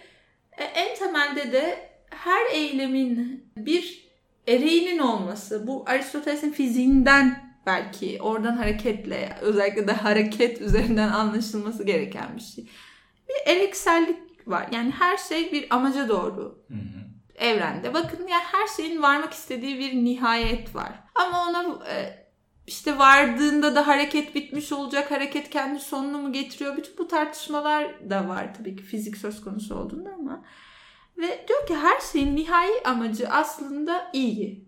e, 0.58 0.64
en 0.64 0.96
temelde 0.96 1.52
de 1.52 1.90
her 2.10 2.54
eylemin 2.54 3.46
bir 3.58 4.11
ereğinin 4.48 5.00
olması, 5.00 5.68
bu 5.68 5.84
Aristoteles'in 5.88 6.52
fiziğinden 6.52 7.52
belki 7.66 8.22
oradan 8.22 8.56
hareketle 8.56 9.38
özellikle 9.42 9.88
de 9.88 9.92
hareket 9.92 10.62
üzerinden 10.62 11.10
anlaşılması 11.10 11.84
gereken 11.84 12.36
bir 12.36 12.42
şey. 12.42 12.70
Bir 13.30 13.52
ereksellik 13.52 14.48
var. 14.48 14.68
Yani 14.72 14.92
her 14.92 15.18
şey 15.18 15.52
bir 15.52 15.76
amaca 15.76 16.10
doğru. 16.10 16.66
Hı 16.68 16.74
hı. 16.74 17.02
Evrende. 17.36 17.94
Bakın 17.94 18.28
yani 18.28 18.44
her 18.52 18.68
şeyin 18.68 19.02
varmak 19.02 19.34
istediği 19.34 19.80
bir 19.80 19.94
nihayet 19.94 20.76
var. 20.76 20.92
Ama 21.16 21.50
ona 21.50 21.86
e, 21.90 22.26
işte 22.68 22.98
vardığında 22.98 23.76
da 23.76 23.88
hareket 23.88 24.36
bitmiş 24.36 24.72
olacak. 24.72 25.12
Hareket 25.12 25.50
kendi 25.50 25.80
sonunu 25.80 26.18
mu 26.18 26.34
getiriyor? 26.34 26.78
Bütün 26.78 26.98
bu 26.98 27.08
tartışmalar 27.08 28.10
da 28.10 28.28
var 28.28 28.54
tabii 28.54 28.76
ki 28.76 28.84
fizik 28.84 29.18
söz 29.18 29.42
konusu 29.42 29.76
olduğunda 29.76 30.10
ama 30.20 30.44
ve 31.18 31.46
diyor 31.48 31.68
ki 31.68 31.76
her 31.76 32.00
şeyin 32.12 32.36
nihai 32.36 32.84
amacı 32.86 33.30
aslında 33.30 34.12
iyi. 34.14 34.66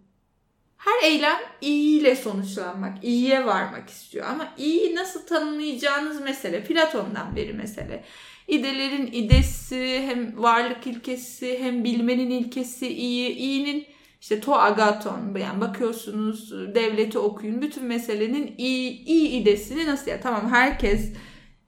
Her 0.77 1.09
eylem 1.09 1.37
iyiyle 1.61 2.15
sonuçlanmak, 2.15 3.03
iyiye 3.03 3.45
varmak 3.45 3.89
istiyor. 3.89 4.25
Ama 4.29 4.53
iyi 4.57 4.95
nasıl 4.95 5.25
tanımlayacağınız 5.27 6.21
mesele. 6.21 6.63
Platon'dan 6.63 7.35
beri 7.35 7.53
mesele. 7.53 8.03
İdelerin 8.47 9.09
idesi, 9.11 10.03
hem 10.07 10.43
varlık 10.43 10.87
ilkesi, 10.87 11.59
hem 11.59 11.83
bilmenin 11.83 12.29
ilkesi 12.29 12.87
iyi. 12.87 13.29
İyinin 13.29 13.85
işte 14.21 14.39
to 14.39 14.53
agaton 14.55 15.35
yani 15.39 15.61
bakıyorsunuz 15.61 16.51
devleti 16.75 17.19
okuyun 17.19 17.61
bütün 17.61 17.83
meselenin 17.83 18.55
iyi, 18.57 19.05
iyi 19.05 19.29
idesini 19.29 19.85
nasıl 19.85 20.11
ya 20.11 20.21
tamam 20.21 20.49
herkes 20.49 21.13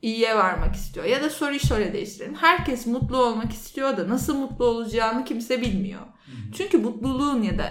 iyiye 0.02 0.36
varmak 0.36 0.76
istiyor. 0.76 1.06
Ya 1.06 1.24
da 1.24 1.30
soruyu 1.30 1.60
şöyle 1.60 1.94
değiştirelim. 1.94 2.36
Herkes 2.36 2.86
mutlu 2.86 3.18
olmak 3.18 3.52
istiyor 3.52 3.98
da 3.98 4.10
nasıl 4.10 4.36
mutlu 4.38 4.66
olacağını 4.66 5.26
kimse 5.26 5.62
bilmiyor. 5.62 6.02
Çünkü 6.58 6.78
mutluluğun 6.78 7.42
ya 7.42 7.58
da 7.58 7.66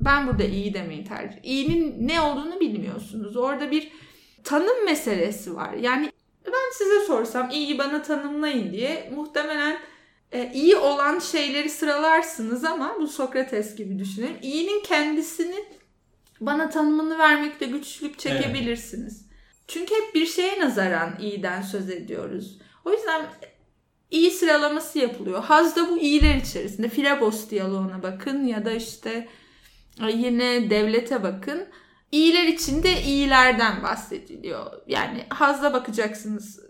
ben 0.00 0.26
burada 0.26 0.44
iyi 0.44 0.74
demeyi 0.74 1.04
tercih. 1.04 1.38
İyinin 1.42 2.08
ne 2.08 2.20
olduğunu 2.20 2.60
bilmiyorsunuz. 2.60 3.36
Orada 3.36 3.70
bir 3.70 3.92
tanım 4.44 4.84
meselesi 4.84 5.56
var. 5.56 5.72
Yani 5.72 6.12
ben 6.46 6.72
size 6.72 7.00
sorsam 7.06 7.50
iyiyi 7.50 7.78
bana 7.78 8.02
tanımlayın 8.02 8.72
diye 8.72 9.12
muhtemelen 9.14 9.78
e, 10.32 10.52
iyi 10.54 10.76
olan 10.76 11.18
şeyleri 11.18 11.70
sıralarsınız 11.70 12.64
ama 12.64 12.96
bu 13.00 13.06
Sokrates 13.08 13.76
gibi 13.76 13.98
düşünün. 13.98 14.36
İyinin 14.42 14.82
kendisini 14.82 15.64
bana 16.40 16.70
tanımını 16.70 17.18
vermekte 17.18 17.66
güçlük 17.66 18.18
çekebilirsiniz. 18.18 19.20
Evet. 19.20 19.23
Çünkü 19.68 19.94
hep 19.94 20.14
bir 20.14 20.26
şeye 20.26 20.60
nazaran 20.60 21.16
iyiden 21.20 21.62
söz 21.62 21.90
ediyoruz. 21.90 22.58
O 22.84 22.92
yüzden 22.92 23.26
iyi 24.10 24.30
sıralaması 24.30 24.98
yapılıyor. 24.98 25.44
Haz 25.44 25.76
da 25.76 25.88
bu 25.88 25.98
iyiler 25.98 26.34
içerisinde. 26.34 26.88
Filabos 26.88 27.50
diyaloğuna 27.50 28.02
bakın 28.02 28.44
ya 28.44 28.64
da 28.64 28.72
işte 28.72 29.28
yine 30.00 30.70
devlete 30.70 31.22
bakın. 31.22 31.66
İyiler 32.12 32.46
içinde 32.46 33.02
iyilerden 33.02 33.82
bahsediliyor. 33.82 34.72
Yani 34.86 35.26
hazla 35.28 35.72
bakacaksınız. 35.72 36.60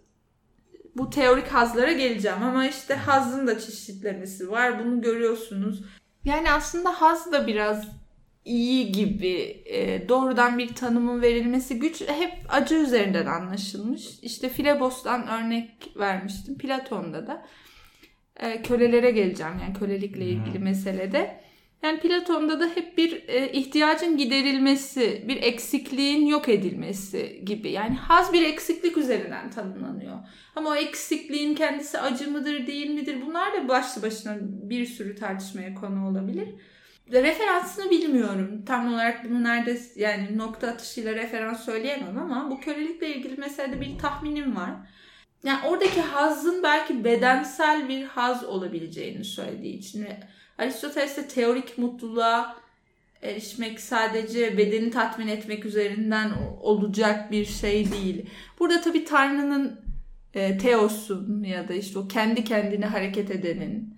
Bu 0.96 1.10
teorik 1.10 1.48
hazlara 1.48 1.92
geleceğim 1.92 2.42
ama 2.42 2.66
işte 2.66 2.94
hazın 2.94 3.46
da 3.46 3.58
çeşitlemesi 3.58 4.50
var. 4.50 4.84
Bunu 4.84 5.02
görüyorsunuz. 5.02 5.84
Yani 6.24 6.52
aslında 6.52 6.90
haz 7.02 7.32
da 7.32 7.46
biraz 7.46 7.86
iyi 8.44 8.92
gibi 8.92 9.62
e, 9.66 10.08
doğrudan 10.08 10.58
bir 10.58 10.74
tanımın 10.74 11.22
verilmesi 11.22 11.78
güç 11.78 12.00
hep 12.00 12.32
acı 12.48 12.74
üzerinden 12.74 13.26
anlaşılmış. 13.26 14.18
İşte 14.22 14.48
Filebos'tan 14.48 15.28
örnek 15.28 15.92
vermiştim 15.96 16.58
Platon'da 16.58 17.26
da. 17.26 17.46
E, 18.36 18.62
kölelere 18.62 19.10
geleceğim 19.10 19.52
yani 19.62 19.74
kölelikle 19.74 20.24
ilgili 20.24 20.54
hmm. 20.54 20.64
meselede. 20.64 21.44
Yani 21.82 22.00
Platon'da 22.00 22.60
da 22.60 22.66
hep 22.74 22.98
bir 22.98 23.28
e, 23.28 23.52
ihtiyacın 23.52 24.16
giderilmesi, 24.16 25.24
bir 25.28 25.42
eksikliğin 25.42 26.26
yok 26.26 26.48
edilmesi 26.48 27.42
gibi. 27.46 27.70
Yani 27.70 27.94
haz 27.94 28.32
bir 28.32 28.44
eksiklik 28.44 28.96
üzerinden 28.96 29.50
tanımlanıyor. 29.50 30.18
Ama 30.56 30.70
o 30.70 30.74
eksikliğin 30.74 31.54
kendisi 31.54 31.98
acı 31.98 32.30
mıdır, 32.30 32.66
değil 32.66 32.90
midir? 32.90 33.16
Bunlar 33.26 33.54
da 33.54 33.68
başlı 33.68 34.02
başına 34.02 34.36
bir 34.40 34.86
sürü 34.86 35.14
tartışmaya 35.14 35.74
konu 35.74 36.08
olabilir 36.08 36.48
referansını 37.12 37.90
bilmiyorum. 37.90 38.62
Tam 38.66 38.94
olarak 38.94 39.30
bunu 39.30 39.44
nerede 39.44 39.80
yani 39.96 40.38
nokta 40.38 40.68
atışıyla 40.68 41.14
referans 41.14 41.64
söyleyemem 41.64 42.18
ama 42.18 42.50
bu 42.50 42.60
kölelikle 42.60 43.14
ilgili 43.14 43.36
meselede 43.36 43.80
bir 43.80 43.98
tahminim 43.98 44.56
var. 44.56 44.70
Yani 45.44 45.66
oradaki 45.66 46.00
hazın 46.00 46.62
belki 46.62 47.04
bedensel 47.04 47.88
bir 47.88 48.04
haz 48.04 48.44
olabileceğini 48.44 49.24
söylediği 49.24 49.78
için 49.78 50.06
Aristoteles 50.58 51.16
de 51.16 51.28
teorik 51.28 51.78
mutluluğa 51.78 52.56
erişmek 53.22 53.80
sadece 53.80 54.58
bedeni 54.58 54.90
tatmin 54.90 55.28
etmek 55.28 55.64
üzerinden 55.64 56.32
olacak 56.60 57.30
bir 57.30 57.44
şey 57.44 57.92
değil. 57.92 58.30
Burada 58.58 58.80
tabii 58.80 59.04
Tanrı'nın 59.04 59.80
e, 60.34 60.58
teosun 60.58 61.42
ya 61.44 61.68
da 61.68 61.74
işte 61.74 61.98
o 61.98 62.08
kendi 62.08 62.44
kendine 62.44 62.86
hareket 62.86 63.30
edenin 63.30 63.94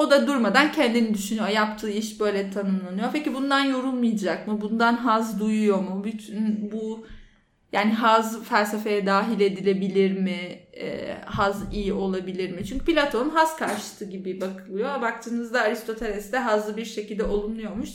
o 0.00 0.10
da 0.10 0.26
durmadan 0.26 0.72
kendini 0.72 1.14
düşünüyor. 1.14 1.48
Yaptığı 1.48 1.90
iş 1.90 2.20
böyle 2.20 2.50
tanımlanıyor. 2.50 3.08
Peki 3.12 3.34
bundan 3.34 3.64
yorulmayacak 3.64 4.46
mı? 4.46 4.60
Bundan 4.60 4.96
haz 4.96 5.40
duyuyor 5.40 5.78
mu? 5.78 6.04
Bütün 6.04 6.72
bu 6.72 7.06
yani 7.72 7.92
haz 7.92 8.44
felsefeye 8.44 9.06
dahil 9.06 9.40
edilebilir 9.40 10.18
mi? 10.18 10.60
E, 10.80 11.16
haz 11.24 11.74
iyi 11.74 11.92
olabilir 11.92 12.50
mi? 12.50 12.64
Çünkü 12.66 12.84
Platon 12.84 13.30
haz 13.30 13.56
karşıtı 13.56 14.04
gibi 14.04 14.40
bakılıyor. 14.40 15.02
Baktığınızda 15.02 15.60
Aristoteles 15.60 16.32
de 16.32 16.38
hazı 16.38 16.76
bir 16.76 16.84
şekilde 16.84 17.24
olumluyormuş. 17.24 17.90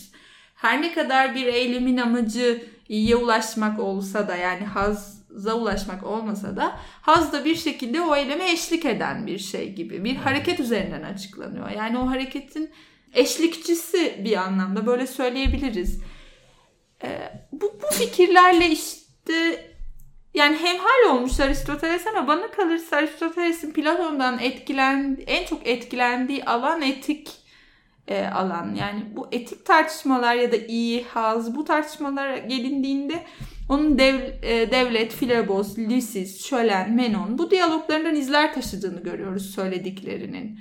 Her 0.56 0.82
ne 0.82 0.94
kadar 0.94 1.36
bir 1.36 1.46
eylemin 1.46 1.98
amacı 1.98 2.64
iyiye 2.90 3.16
ulaşmak 3.16 3.80
olsa 3.80 4.28
da 4.28 4.36
yani 4.36 4.66
haz 4.66 5.25
haza 5.36 5.54
ulaşmak 5.54 6.04
olmasa 6.04 6.56
da 6.56 6.76
haz 7.02 7.34
da 7.34 7.46
bir 7.46 7.56
şekilde 7.56 8.02
o 8.02 8.16
eyleme 8.16 8.52
eşlik 8.52 8.86
eden 8.86 9.28
bir 9.28 9.40
şey 9.40 9.74
gibi. 9.74 10.04
Bir 10.04 10.16
hareket 10.16 10.60
üzerinden 10.60 11.02
açıklanıyor. 11.02 11.70
Yani 11.70 11.98
o 11.98 12.10
hareketin 12.10 12.70
eşlikçisi 13.14 14.22
bir 14.26 14.38
anlamda 14.38 14.86
böyle 14.86 15.08
söyleyebiliriz. 15.08 16.02
Ee, 17.04 17.32
bu, 17.52 17.80
bu 17.84 17.94
fikirlerle 17.94 18.70
işte 18.70 19.66
yani 20.34 20.58
hemhal 20.58 21.16
olmuş 21.16 21.40
Aristoteles 21.40 22.08
ama 22.08 22.28
bana 22.28 22.52
kalırsa 22.52 22.98
Aristoteles'in 22.98 23.72
Platon'dan 23.72 24.40
etkilen 24.40 25.18
en 25.28 25.46
çok 25.46 25.68
etkilendiği 25.68 26.46
alan 26.46 26.82
etik 26.82 27.32
e, 28.08 28.26
alan. 28.26 28.76
Yani 28.76 29.04
bu 29.16 29.28
etik 29.32 29.66
tartışmalar 29.66 30.36
ya 30.36 30.52
da 30.52 30.56
iyi, 30.56 31.04
haz 31.04 31.56
bu 31.56 31.66
tartışmalara 31.66 32.38
gelindiğinde 32.38 33.24
onun 33.70 34.00
dev, 34.00 34.20
e, 34.44 34.72
devlet, 34.72 35.14
Filebos, 35.14 35.78
Lysis, 35.78 36.46
Şölen, 36.46 36.94
Menon 36.94 37.38
bu 37.38 37.52
diyaloglarından 37.52 38.16
izler 38.16 38.54
taşıdığını 38.54 39.04
görüyoruz 39.04 39.56
söylediklerinin. 39.56 40.60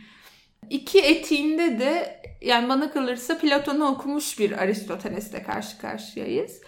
İki 0.71 1.01
etiğinde 1.01 1.79
de 1.79 2.21
yani 2.41 2.69
bana 2.69 2.93
kalırsa 2.93 3.39
Platon'u 3.39 3.87
okumuş 3.87 4.39
bir 4.39 4.63
Aristoteles'le 4.63 5.45
karşı 5.47 5.79
karşıyayız. 5.79 6.61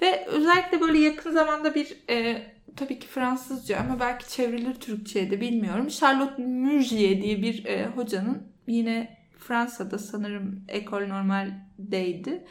Ve 0.00 0.26
özellikle 0.26 0.80
böyle 0.80 0.98
yakın 0.98 1.32
zamanda 1.32 1.74
bir 1.74 1.96
e, 2.10 2.42
tabii 2.76 2.98
ki 2.98 3.06
Fransızca 3.06 3.78
ama 3.78 4.00
belki 4.00 4.28
çevrilir 4.28 4.74
Türkçe'ye 4.74 5.30
de 5.30 5.40
bilmiyorum. 5.40 5.88
Charlotte 5.88 6.42
Murgier 6.42 7.22
diye 7.22 7.42
bir 7.42 7.64
e, 7.64 7.86
hocanın 7.86 8.42
yine 8.66 9.18
Fransa'da 9.38 9.98
sanırım 9.98 10.64
Ekol 10.68 11.06
Normal'deydi. 11.06 12.44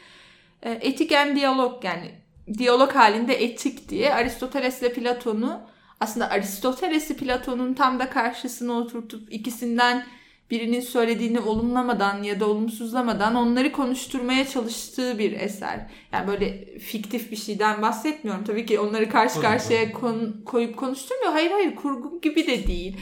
E, 0.62 0.70
etik 0.70 1.12
en 1.12 1.36
diyalog 1.36 1.84
yani 1.84 2.21
diyalog 2.58 2.92
halinde 2.92 3.44
etik 3.44 3.88
diye 3.88 4.14
Aristoteles 4.14 4.82
ile 4.82 4.92
Platon'u 4.92 5.60
aslında 6.00 6.30
Aristoteles'i 6.30 7.16
Platon'un 7.16 7.74
tam 7.74 7.98
da 7.98 8.10
karşısına 8.10 8.72
oturtup 8.72 9.32
ikisinden 9.32 10.06
birinin 10.50 10.80
söylediğini 10.80 11.40
olumlamadan 11.40 12.22
ya 12.22 12.40
da 12.40 12.46
olumsuzlamadan 12.46 13.34
onları 13.34 13.72
konuşturmaya 13.72 14.48
çalıştığı 14.48 15.18
bir 15.18 15.32
eser. 15.32 15.80
Yani 16.12 16.26
böyle 16.26 16.78
fiktif 16.78 17.30
bir 17.30 17.36
şeyden 17.36 17.82
bahsetmiyorum. 17.82 18.44
Tabii 18.44 18.66
ki 18.66 18.80
onları 18.80 19.10
karşı 19.10 19.40
karşıya 19.40 19.92
kon, 19.92 20.42
koyup 20.44 20.76
konuşturmuyor. 20.76 21.32
Hayır 21.32 21.50
hayır 21.50 21.76
kurgu 21.76 22.20
gibi 22.20 22.46
de 22.46 22.66
değil. 22.66 22.96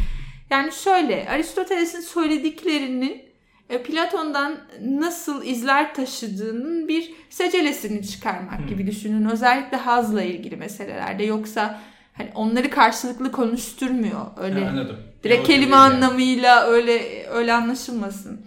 Yani 0.50 0.72
şöyle 0.72 1.28
Aristoteles'in 1.30 2.00
söylediklerinin 2.00 3.29
Platon'dan 3.78 4.56
nasıl 4.80 5.44
izler 5.44 5.94
taşıdığının 5.94 6.88
bir 6.88 7.12
secelesini 7.30 8.06
çıkarmak 8.06 8.58
hmm. 8.58 8.66
gibi 8.66 8.86
düşünün. 8.86 9.28
Özellikle 9.28 9.76
hazla 9.76 10.22
ilgili 10.22 10.56
meselelerde. 10.56 11.24
Yoksa 11.24 11.80
hani 12.16 12.30
onları 12.34 12.70
karşılıklı 12.70 13.32
konuşturmuyor. 13.32 14.26
Öyle 14.40 14.64
ha, 14.64 14.70
anladım. 14.70 14.96
direkt 15.24 15.46
kelime 15.46 15.76
yani. 15.76 15.94
anlamıyla 15.94 16.66
öyle 16.66 17.26
öyle 17.30 17.52
anlaşılmasın. 17.52 18.40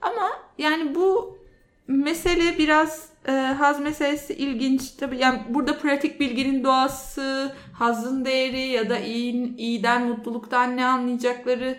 Ama 0.00 0.30
yani 0.58 0.94
bu 0.94 1.38
mesele 1.86 2.58
biraz 2.58 3.08
e, 3.28 3.32
haz 3.32 3.80
meselesi 3.80 4.34
ilginç. 4.34 4.90
Tabii 4.90 5.18
yani 5.18 5.40
burada 5.48 5.78
pratik 5.78 6.20
bilginin 6.20 6.64
doğası, 6.64 7.52
hazın 7.72 8.24
değeri 8.24 8.60
ya 8.60 8.90
da 8.90 8.98
iyi, 8.98 9.56
iyiden, 9.56 10.06
mutluluktan 10.06 10.76
ne 10.76 10.84
anlayacakları 10.84 11.64
e, 11.64 11.78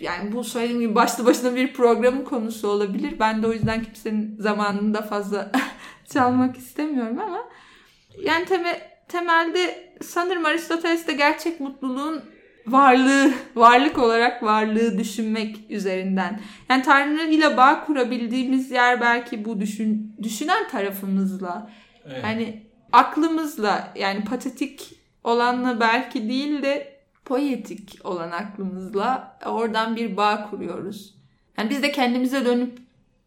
yani 0.00 0.32
bu 0.32 0.44
söylediğim 0.44 0.80
gibi 0.80 0.94
başlı 0.94 1.26
başına 1.26 1.56
bir 1.56 1.72
programın 1.72 2.24
konusu 2.24 2.68
olabilir. 2.68 3.14
Ben 3.20 3.42
de 3.42 3.46
o 3.46 3.52
yüzden 3.52 3.82
kimsenin 3.82 4.36
zamanını 4.38 4.94
da 4.94 5.02
fazla 5.02 5.52
çalmak 6.12 6.56
istemiyorum 6.56 7.18
ama 7.18 7.38
yani 8.24 8.44
temel 8.44 8.80
temelde 9.08 9.94
sanırım 10.02 10.46
Aristoteles'te 10.46 11.12
gerçek 11.12 11.60
mutluluğun 11.60 12.22
varlığı, 12.66 13.32
varlık 13.54 13.98
olarak 13.98 14.42
varlığı 14.42 14.98
düşünmek 14.98 15.56
üzerinden. 15.70 16.40
Yani 16.70 16.82
Tanrı 16.82 17.22
ile 17.22 17.56
bağ 17.56 17.84
kurabildiğimiz 17.84 18.70
yer 18.70 19.00
belki 19.00 19.44
bu 19.44 19.60
düşün, 19.60 20.16
düşünen 20.22 20.68
tarafımızla. 20.68 21.70
Evet. 22.06 22.24
Yani 22.24 22.66
aklımızla 22.92 23.92
yani 23.96 24.24
patetik 24.24 25.00
olanla 25.24 25.80
belki 25.80 26.28
değil 26.28 26.62
de 26.62 26.93
poetik 27.24 27.98
olan 28.04 28.30
aklımızla 28.30 29.38
oradan 29.46 29.96
bir 29.96 30.16
bağ 30.16 30.50
kuruyoruz. 30.50 31.14
Yani 31.58 31.70
biz 31.70 31.82
de 31.82 31.92
kendimize 31.92 32.44
dönüp 32.44 32.78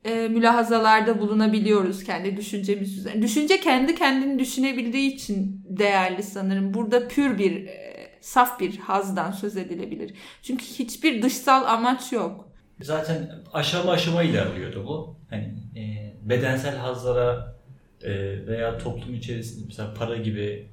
e, 0.05 0.27
mülahazalarda 0.27 1.19
bulunabiliyoruz 1.21 2.03
kendi 2.03 2.37
düşüncemiz 2.37 2.97
üzerine. 2.97 3.21
Düşünce 3.21 3.59
kendi 3.59 3.95
kendini 3.95 4.39
düşünebildiği 4.39 5.13
için 5.13 5.65
değerli 5.69 6.23
sanırım. 6.23 6.73
Burada 6.73 7.07
pür 7.07 7.37
bir, 7.37 7.67
e, 7.67 8.09
saf 8.21 8.59
bir 8.59 8.77
hazdan 8.77 9.31
söz 9.31 9.57
edilebilir. 9.57 10.13
Çünkü 10.43 10.65
hiçbir 10.65 11.21
dışsal 11.21 11.65
amaç 11.65 12.11
yok. 12.11 12.47
Zaten 12.81 13.31
aşama 13.53 13.91
aşama 13.91 14.23
ilerliyordu 14.23 14.85
bu. 14.87 15.17
Hani 15.29 15.53
e, 15.75 16.13
bedensel 16.29 16.77
hazlara 16.77 17.55
e, 18.03 18.11
veya 18.47 18.77
toplum 18.77 19.15
içerisinde 19.15 19.65
mesela 19.67 19.93
para 19.93 20.17
gibi 20.17 20.69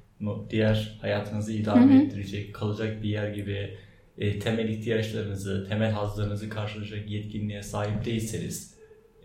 diğer 0.49 0.97
hayatınızı 1.01 1.53
idame 1.53 1.93
hı 1.93 1.97
hı. 1.97 2.03
ettirecek, 2.03 2.55
kalacak 2.55 3.03
bir 3.03 3.09
yer 3.09 3.29
gibi 3.29 3.77
e, 4.17 4.39
temel 4.39 4.69
ihtiyaçlarınızı, 4.69 5.65
temel 5.69 5.91
hazlarınızı 5.91 6.49
karşılayacak 6.49 7.09
yetkinliğe 7.09 7.63
sahip 7.63 8.05
değilseniz 8.05 8.75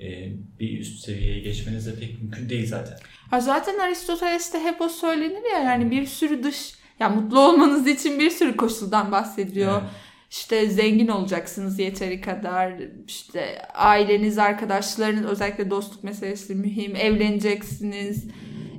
e, 0.00 0.32
bir 0.60 0.80
üst 0.80 1.04
seviyeye 1.04 1.40
geçmeniz 1.40 1.86
de 1.86 1.94
pek 1.94 2.22
mümkün 2.22 2.48
değil 2.48 2.66
zaten. 2.66 2.96
Ha 3.30 3.40
zaten 3.40 3.78
Aristoteles'te 3.78 4.58
hep 4.58 4.80
o 4.80 4.88
söylenir 4.88 5.52
ya 5.52 5.58
yani 5.58 5.90
bir 5.90 6.06
sürü 6.06 6.42
dış 6.42 6.74
ya 7.00 7.08
mutlu 7.08 7.40
olmanız 7.40 7.86
için 7.86 8.18
bir 8.18 8.30
sürü 8.30 8.56
koşuldan 8.56 9.12
bahsediyor. 9.12 9.80
Evet. 9.82 9.90
İşte 10.30 10.70
zengin 10.70 11.08
olacaksınız 11.08 11.78
yeteri 11.78 12.20
kadar. 12.20 12.72
İşte 13.06 13.62
aileniz, 13.74 14.38
arkadaşlarınız 14.38 15.24
özellikle 15.24 15.70
dostluk 15.70 16.04
meselesi 16.04 16.54
mühim. 16.54 16.96
Evleneceksiniz. 16.96 18.26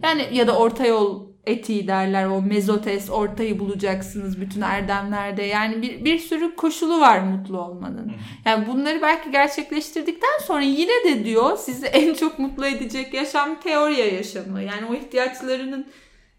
Yani 0.04 0.28
ya 0.32 0.48
da 0.48 0.58
orta 0.58 0.88
yol 0.88 1.31
etiği 1.46 1.88
derler 1.88 2.26
o 2.26 2.42
mezotes 2.42 3.10
ortayı 3.10 3.60
bulacaksınız 3.60 4.42
bütün 4.42 4.62
erdemlerde 4.62 5.44
yani 5.44 5.82
bir, 5.82 6.06
bir 6.06 6.20
sürü 6.20 6.56
koşulu 6.56 7.00
var 7.00 7.20
mutlu 7.20 7.62
olmanın. 7.62 8.12
Yani 8.46 8.68
bunları 8.68 9.02
belki 9.02 9.32
gerçekleştirdikten 9.32 10.40
sonra 10.44 10.62
yine 10.62 11.04
de 11.06 11.26
diyor 11.26 11.58
sizi 11.58 11.86
en 11.86 12.14
çok 12.14 12.40
mutlu 12.40 12.66
edecek 12.66 13.14
yaşam 13.14 13.60
teoriya 13.60 14.06
yaşamı. 14.06 14.62
Yani 14.62 14.86
o 14.90 14.94
ihtiyaçlarının 14.94 15.88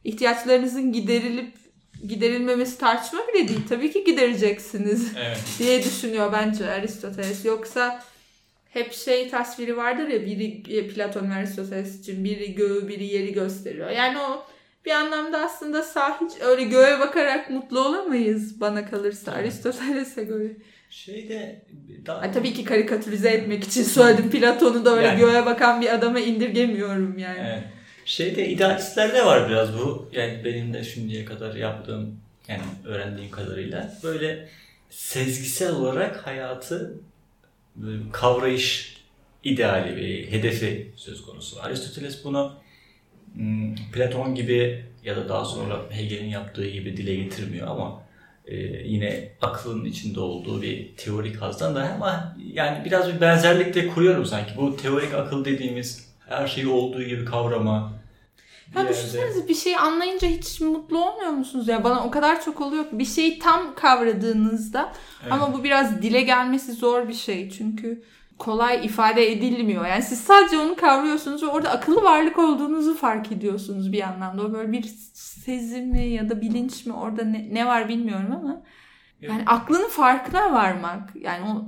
ihtiyaçlarınızın 0.04 0.92
giderilip 0.92 1.54
giderilmemesi 2.08 2.78
tartışma 2.78 3.20
bile 3.34 3.48
değil. 3.48 3.60
Tabii 3.68 3.92
ki 3.92 4.04
gidereceksiniz 4.04 5.12
evet. 5.26 5.38
diye 5.58 5.84
düşünüyor 5.84 6.32
bence 6.32 6.70
Aristoteles. 6.70 7.44
Yoksa 7.44 8.04
hep 8.70 8.92
şey 8.92 9.30
tasviri 9.30 9.76
vardır 9.76 10.08
ya 10.08 10.26
biri 10.26 10.88
Platon 10.88 11.30
ve 11.30 11.34
Aristoteles 11.34 12.00
için 12.00 12.24
biri 12.24 12.54
göğü 12.54 12.88
biri 12.88 13.04
yeri 13.04 13.32
gösteriyor. 13.32 13.90
Yani 13.90 14.18
o 14.18 14.46
bir 14.86 14.90
anlamda 14.90 15.38
aslında 15.38 15.82
sağ 15.82 16.20
hiç 16.20 16.32
öyle 16.40 16.64
göğe 16.64 17.00
bakarak 17.00 17.50
mutlu 17.50 17.80
olamayız 17.80 18.60
bana 18.60 18.90
kalırsa 18.90 19.32
Aristoteles'e 19.32 20.24
göre. 20.24 20.56
Şeyde 20.90 21.62
daha... 22.06 22.32
Tabii 22.32 22.52
ki 22.52 22.64
karikatürize 22.64 23.30
etmek 23.30 23.64
için 23.64 23.82
söyledim. 23.82 24.30
Platon'u 24.30 24.84
da 24.84 24.96
öyle 24.96 25.06
yani, 25.06 25.20
göğe 25.20 25.46
bakan 25.46 25.80
bir 25.80 25.94
adama 25.94 26.20
indirgemiyorum 26.20 27.18
yani. 27.18 27.38
Evet. 27.42 27.62
Şeyde 28.04 28.48
idealistlerde 28.48 29.26
var 29.26 29.48
biraz 29.48 29.78
bu. 29.78 30.08
Yani 30.12 30.44
benim 30.44 30.74
de 30.74 30.84
şimdiye 30.84 31.24
kadar 31.24 31.54
yaptığım 31.54 32.20
yani 32.48 32.62
öğrendiğim 32.86 33.30
kadarıyla 33.30 33.92
böyle 34.02 34.48
sezgisel 34.90 35.72
olarak 35.72 36.26
hayatı 36.26 36.94
kavrayış 38.12 38.96
ideali 39.44 39.96
bir 39.96 40.32
hedefi 40.32 40.92
söz 40.96 41.22
konusu. 41.22 41.62
Aristoteles 41.62 42.24
bunu 42.24 42.61
Platon 43.92 44.34
gibi 44.34 44.84
ya 45.04 45.16
da 45.16 45.28
daha 45.28 45.44
sonra 45.44 45.80
Hegel'in 45.90 46.28
yaptığı 46.28 46.68
gibi 46.68 46.96
dile 46.96 47.14
getirmiyor 47.14 47.68
ama 47.68 48.02
e, 48.46 48.56
yine 48.88 49.28
aklın 49.42 49.84
içinde 49.84 50.20
olduğu 50.20 50.62
bir 50.62 50.96
teorik 50.96 51.42
hazdan 51.42 51.74
da 51.74 51.92
ama 51.94 52.36
yani 52.52 52.84
biraz 52.84 53.14
bir 53.14 53.20
benzerlik 53.20 53.74
de 53.74 53.88
kuruyorum 53.88 54.24
sanki. 54.24 54.56
Bu 54.56 54.76
teorik 54.76 55.14
akıl 55.14 55.44
dediğimiz 55.44 56.08
her 56.28 56.46
şeyi 56.46 56.66
olduğu 56.66 57.02
gibi 57.02 57.24
kavrama. 57.24 57.92
Ya 58.76 58.88
düşünsenize 58.88 59.48
bir 59.48 59.54
şeyi 59.54 59.78
anlayınca 59.78 60.28
hiç 60.28 60.60
mutlu 60.60 61.10
olmuyor 61.10 61.30
musunuz 61.30 61.68
ya? 61.68 61.84
Bana 61.84 62.04
o 62.04 62.10
kadar 62.10 62.44
çok 62.44 62.60
oluyor 62.60 62.90
ki 62.90 62.98
bir 62.98 63.04
şeyi 63.04 63.38
tam 63.38 63.74
kavradığınızda 63.74 64.92
evet. 65.22 65.32
ama 65.32 65.52
bu 65.52 65.64
biraz 65.64 66.02
dile 66.02 66.20
gelmesi 66.20 66.72
zor 66.72 67.08
bir 67.08 67.14
şey 67.14 67.50
çünkü 67.50 68.02
kolay 68.42 68.86
ifade 68.86 69.32
edilmiyor. 69.32 69.86
Yani 69.86 70.02
siz 70.02 70.20
sadece 70.20 70.58
onu 70.58 70.76
kavruyorsunuz 70.76 71.42
ve 71.42 71.46
orada 71.46 71.70
akıllı 71.70 72.02
varlık 72.02 72.38
olduğunuzu 72.38 72.96
fark 72.96 73.32
ediyorsunuz 73.32 73.92
bir 73.92 74.02
anlamda. 74.02 74.42
O 74.42 74.52
böyle 74.52 74.72
bir 74.72 74.82
sezim 75.14 75.88
mi 75.88 76.08
ya 76.08 76.30
da 76.30 76.40
bilinç 76.40 76.86
mi 76.86 76.92
orada 76.92 77.24
ne, 77.24 77.54
ne 77.54 77.66
var 77.66 77.88
bilmiyorum 77.88 78.32
ama 78.32 78.62
yani 79.20 79.42
aklının 79.46 79.88
farkına 79.88 80.52
varmak 80.52 81.16
yani 81.16 81.50
o 81.50 81.64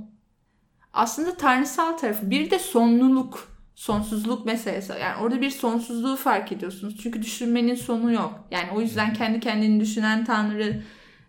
aslında 0.93 1.37
tanrısal 1.37 1.97
tarafı 1.97 2.29
bir 2.29 2.51
de 2.51 2.59
sonluluk 2.59 3.47
sonsuzluk 3.75 4.45
meselesi. 4.45 4.93
Yani 5.01 5.21
orada 5.21 5.41
bir 5.41 5.49
sonsuzluğu 5.49 6.15
fark 6.15 6.51
ediyorsunuz. 6.51 6.97
Çünkü 7.03 7.21
düşünmenin 7.21 7.75
sonu 7.75 8.11
yok. 8.11 8.47
Yani 8.51 8.67
o 8.75 8.81
yüzden 8.81 9.13
kendi 9.13 9.39
kendini 9.39 9.79
düşünen 9.79 10.25
Tanrı 10.25 10.83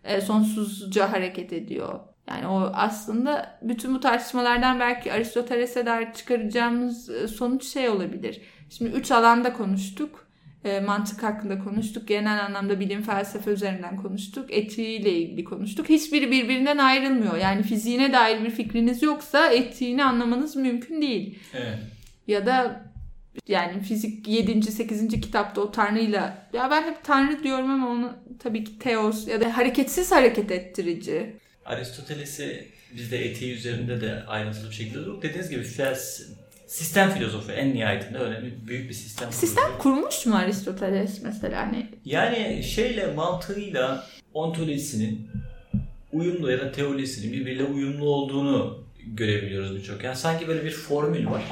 e, 0.04 0.20
sonsuzca 0.20 1.12
hareket 1.12 1.52
ediyor. 1.52 2.00
Yani 2.28 2.46
o 2.46 2.70
aslında 2.74 3.58
bütün 3.62 3.94
bu 3.94 4.00
tartışmalardan 4.00 4.80
belki 4.80 5.12
Aristoteles'e 5.12 5.86
dair 5.86 6.12
çıkaracağımız 6.12 7.10
e, 7.10 7.28
sonuç 7.28 7.64
şey 7.64 7.88
olabilir. 7.88 8.40
Şimdi 8.70 8.90
üç 8.90 9.10
alanda 9.10 9.52
konuştuk. 9.52 10.26
E, 10.64 10.80
mantık 10.80 11.22
hakkında 11.22 11.58
konuştuk. 11.58 12.08
Genel 12.08 12.44
anlamda 12.44 12.80
bilim 12.80 13.02
felsefe 13.02 13.50
üzerinden 13.50 13.96
konuştuk. 13.96 14.46
Etiğiyle 14.52 15.12
ilgili 15.12 15.44
konuştuk. 15.44 15.88
Hiçbiri 15.88 16.30
birbirinden 16.30 16.78
ayrılmıyor. 16.78 17.36
Yani 17.36 17.62
fiziğine 17.62 18.12
dair 18.12 18.44
bir 18.44 18.50
fikriniz 18.50 19.02
yoksa 19.02 19.52
etiğini 19.52 20.04
anlamanız 20.04 20.56
mümkün 20.56 21.02
değil. 21.02 21.38
Evet. 21.54 21.78
Ya 22.26 22.46
da 22.46 22.86
yani 23.48 23.80
fizik 23.80 24.28
7. 24.28 24.62
8. 24.62 25.20
kitapta 25.20 25.60
o 25.60 25.70
tanrıyla 25.70 26.48
ya 26.52 26.70
ben 26.70 26.82
hep 26.82 27.04
tanrı 27.04 27.42
diyorum 27.42 27.70
ama 27.70 27.88
onu 27.88 28.12
tabii 28.38 28.64
ki 28.64 28.78
teos 28.78 29.28
ya 29.28 29.40
da 29.40 29.56
hareketsiz 29.56 30.12
hareket 30.12 30.50
ettirici. 30.50 31.36
Aristoteles'i 31.66 32.68
biz 32.96 33.12
de 33.12 33.24
etiği 33.24 33.54
üzerinde 33.54 34.00
de 34.00 34.24
ayrıntılı 34.26 34.70
bir 34.70 34.74
şekilde 34.74 34.98
durduk. 34.98 35.22
Dediğiniz 35.22 35.50
gibi 35.50 35.62
fels 35.62 36.20
sistem 36.66 37.10
filozofu 37.10 37.52
en 37.52 37.74
nihayetinde 37.74 38.18
önemli 38.18 38.66
büyük 38.66 38.88
bir 38.88 38.94
sistem. 38.94 39.32
Sistem 39.32 39.64
filozofu. 39.64 39.82
kurmuş 39.82 40.26
mu 40.26 40.36
Aristoteles 40.36 41.22
mesela 41.22 41.66
hani 41.66 41.86
Yani 42.04 42.62
şeyle 42.64 43.06
mantığıyla 43.06 44.06
ontolojisinin 44.34 45.30
uyumlu 46.12 46.50
ya 46.50 46.60
da 46.60 46.72
teolojisinin 46.72 47.32
birbiriyle 47.32 47.64
uyumlu 47.64 48.04
olduğunu 48.08 48.86
görebiliyoruz 49.06 49.76
birçok. 49.76 50.04
Yani 50.04 50.16
sanki 50.16 50.48
böyle 50.48 50.64
bir 50.64 50.70
formül 50.70 51.26
var. 51.26 51.42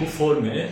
Bu 0.00 0.06
formülü 0.06 0.66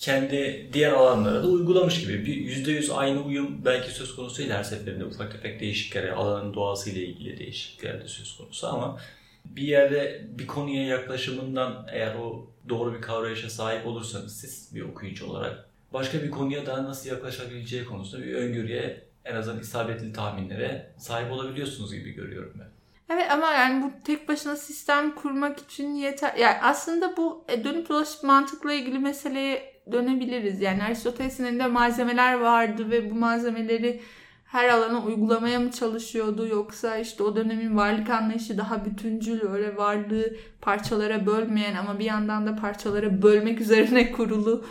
kendi 0.00 0.68
diğer 0.72 0.92
alanlara 0.92 1.42
da 1.42 1.46
uygulamış 1.46 2.00
gibi. 2.00 2.26
Bir 2.26 2.36
%100 2.36 2.92
aynı 2.92 3.22
uyum 3.22 3.64
belki 3.64 3.90
söz 3.90 4.16
konusu 4.16 4.38
değil 4.38 4.50
her 4.50 4.62
seferinde 4.62 5.04
ufak 5.04 5.32
tefek 5.32 5.60
değişiklikler, 5.60 6.08
alanın 6.08 6.54
doğasıyla 6.54 7.02
ilgili 7.02 7.38
değişiklikler 7.38 8.02
de 8.02 8.08
söz 8.08 8.36
konusu 8.36 8.66
ama 8.66 8.98
bir 9.44 9.62
yerde 9.62 10.26
bir 10.38 10.46
konuya 10.46 10.86
yaklaşımından 10.86 11.86
eğer 11.92 12.14
o 12.14 12.46
doğru 12.68 12.94
bir 12.94 13.00
kavrayışa 13.00 13.50
sahip 13.50 13.86
olursanız 13.86 14.40
siz 14.40 14.74
bir 14.74 14.82
okuyucu 14.82 15.26
olarak 15.26 15.68
başka 15.92 16.22
bir 16.22 16.30
konuya 16.30 16.66
daha 16.66 16.84
nasıl 16.84 17.10
yaklaşabileceği 17.10 17.84
konusunda 17.84 18.26
bir 18.26 18.34
öngörüye 18.34 19.02
en 19.24 19.36
azından 19.36 19.60
isabetli 19.60 20.12
tahminlere 20.12 20.90
sahip 20.98 21.32
olabiliyorsunuz 21.32 21.94
gibi 21.94 22.10
görüyorum 22.10 22.52
ben. 22.58 22.68
Evet 23.10 23.30
ama 23.30 23.52
yani 23.52 23.82
bu 23.82 24.04
tek 24.04 24.28
başına 24.28 24.56
sistem 24.56 25.14
kurmak 25.14 25.58
için 25.58 25.94
yeter. 25.94 26.34
Yani 26.34 26.56
aslında 26.62 27.16
bu 27.16 27.44
e, 27.48 27.64
dönüp 27.64 27.88
dolaşıp 27.88 28.24
mantıkla 28.24 28.72
ilgili 28.72 28.98
meseleye 28.98 29.82
dönebiliriz. 29.92 30.60
Yani 30.60 30.82
Aristoteles'in 30.82 31.44
elinde 31.44 31.66
malzemeler 31.66 32.34
vardı 32.34 32.90
ve 32.90 33.10
bu 33.10 33.14
malzemeleri 33.14 34.00
her 34.44 34.68
alana 34.68 35.04
uygulamaya 35.04 35.60
mı 35.60 35.70
çalışıyordu 35.70 36.46
yoksa 36.46 36.96
işte 36.96 37.22
o 37.22 37.36
dönemin 37.36 37.76
varlık 37.76 38.10
anlayışı 38.10 38.58
daha 38.58 38.84
bütüncül 38.84 39.48
öyle 39.48 39.76
varlığı 39.76 40.36
parçalara 40.60 41.26
bölmeyen 41.26 41.74
ama 41.74 41.98
bir 41.98 42.04
yandan 42.04 42.46
da 42.46 42.56
parçalara 42.56 43.22
bölmek 43.22 43.60
üzerine 43.60 44.12
kurulu 44.12 44.64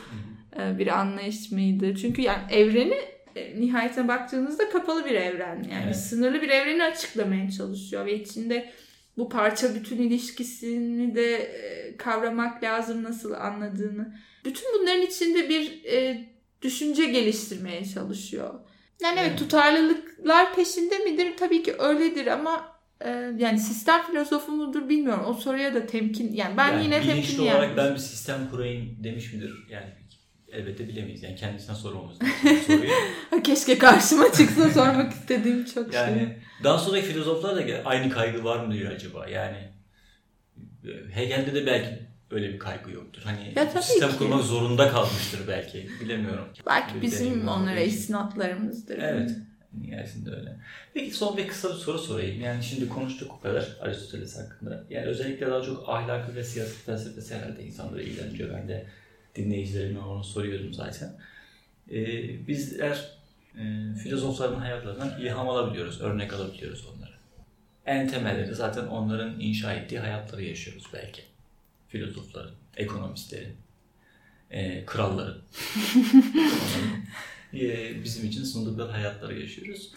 e, 0.59 0.77
bir 0.77 0.99
anlayış 0.99 1.51
mıydı? 1.51 1.95
Çünkü 1.95 2.21
yani 2.21 2.41
evreni 2.51 2.97
nihayetine 3.57 4.07
baktığınızda 4.07 4.69
kapalı 4.69 5.05
bir 5.05 5.11
evren. 5.15 5.55
Yani 5.71 5.83
Evet. 5.85 5.95
sınırlı 5.97 6.41
bir 6.41 6.49
evreni 6.49 6.83
açıklamaya 6.83 7.51
çalışıyor 7.51 8.05
ve 8.05 8.19
içinde 8.19 8.71
bu 9.17 9.29
parça 9.29 9.75
bütün 9.75 9.97
ilişkisini 9.97 11.15
de 11.15 11.35
e, 11.35 11.97
kavramak 11.97 12.63
lazım 12.63 13.03
nasıl 13.03 13.33
anladığını. 13.33 14.15
Bütün 14.45 14.63
bunların 14.79 15.01
içinde 15.01 15.49
bir 15.49 15.83
e, 15.85 16.25
düşünce 16.61 17.05
geliştirmeye 17.05 17.85
çalışıyor. 17.85 18.53
Yani 19.01 19.19
evet 19.19 19.29
Evet. 19.29 19.39
tutarlılıklar 19.39 20.55
peşinde 20.55 20.97
midir? 20.97 21.27
Tabii 21.37 21.63
ki 21.63 21.73
öyledir 21.79 22.27
ama 22.27 22.79
e, 23.01 23.09
yani 23.37 23.59
sistem 23.59 24.01
filozofu 24.07 24.51
mudur 24.51 24.89
bilmiyorum. 24.89 25.23
O 25.27 25.33
soruya 25.33 25.73
da 25.73 25.85
temkin 25.85 26.33
yani 26.33 26.57
ben 26.57 26.71
Yani 26.71 26.83
yine 26.83 27.01
temkinli 27.01 27.41
olarak 27.41 27.63
yani. 27.67 27.77
ben 27.77 27.93
bir 27.93 27.99
sistem 27.99 28.49
kurayım 28.51 28.97
demiş 29.03 29.33
midir? 29.33 29.67
Yani 29.69 29.85
elbette 30.51 30.87
bilemeyiz. 30.87 31.23
Yani 31.23 31.35
kendisine 31.35 31.75
sormamız 31.75 32.17
lazım 32.23 32.61
soruyu. 32.67 33.43
Keşke 33.43 33.77
karşıma 33.77 34.31
çıksa 34.33 34.69
sormak 34.69 35.13
istediğim 35.13 35.65
çok 35.65 35.93
şey. 35.93 36.01
Yani 36.01 36.37
daha 36.63 36.77
sonraki 36.77 37.05
filozoflar 37.05 37.55
da 37.57 37.81
aynı 37.85 38.09
kaygı 38.09 38.43
var 38.43 38.65
mı 38.65 38.73
diyor 38.73 38.91
acaba? 38.91 39.27
Yani 39.27 39.57
e, 40.83 41.15
Hegel'de 41.15 41.53
de 41.53 41.65
belki 41.65 41.99
öyle 42.31 42.53
bir 42.53 42.59
kaygı 42.59 42.91
yoktur. 42.91 43.21
Hani 43.25 43.53
Ya 43.55 43.81
sistem 43.81 44.11
ki. 44.11 44.17
kurmak 44.17 44.43
zorunda 44.43 44.89
kalmıştır 44.89 45.39
belki. 45.47 45.89
Bilemiyorum. 46.01 46.45
Belki 46.67 46.95
Bir 46.95 47.01
bizim 47.01 47.47
onlara 47.47 47.79
istinatlarımızdır. 47.79 48.97
Evet. 48.97 49.31
Nihayetinde 49.81 50.31
öyle. 50.31 50.55
Peki 50.93 51.11
son 51.11 51.37
bir 51.37 51.47
kısa 51.47 51.69
bir 51.69 51.73
soru 51.73 51.99
sorayım. 51.99 52.41
Yani 52.41 52.63
şimdi 52.63 52.89
konuştuk 52.89 53.31
o 53.37 53.41
kadar 53.41 53.77
Aristoteles 53.81 54.37
hakkında. 54.37 54.83
Yani 54.89 55.05
özellikle 55.05 55.47
daha 55.47 55.61
çok 55.61 55.89
ahlakı 55.89 56.35
ve 56.35 56.43
siyaset 56.43 56.85
felsefesi 56.85 57.35
herhalde 57.35 57.63
insanları 57.63 58.03
ilgilendiriyor. 58.03 58.53
Ben 58.57 58.67
de 58.67 58.85
dinleyicilerime 59.43 59.99
onu 59.99 60.23
soruyordum 60.23 60.73
zaten. 60.73 61.17
Ee, 61.91 62.47
bizler 62.47 63.11
e, 63.55 63.95
filozofların 64.03 64.59
hayatlarından 64.59 65.21
ilham 65.21 65.49
alabiliyoruz, 65.49 66.01
örnek 66.01 66.33
alabiliyoruz 66.33 66.85
onları. 66.85 67.13
En 67.85 68.07
temelleri 68.07 68.55
zaten 68.55 68.87
onların 68.87 69.39
inşa 69.39 69.73
ettiği 69.73 69.99
hayatları 69.99 70.43
yaşıyoruz 70.43 70.83
belki. 70.93 71.21
Filozofların, 71.87 72.51
ekonomistlerin, 72.77 73.55
e, 74.51 74.85
kralların. 74.85 75.41
E, 77.53 78.03
bizim 78.03 78.29
için 78.29 78.43
sundukları 78.43 78.91
hayatları 78.91 79.39
yaşıyoruz. 79.39 79.91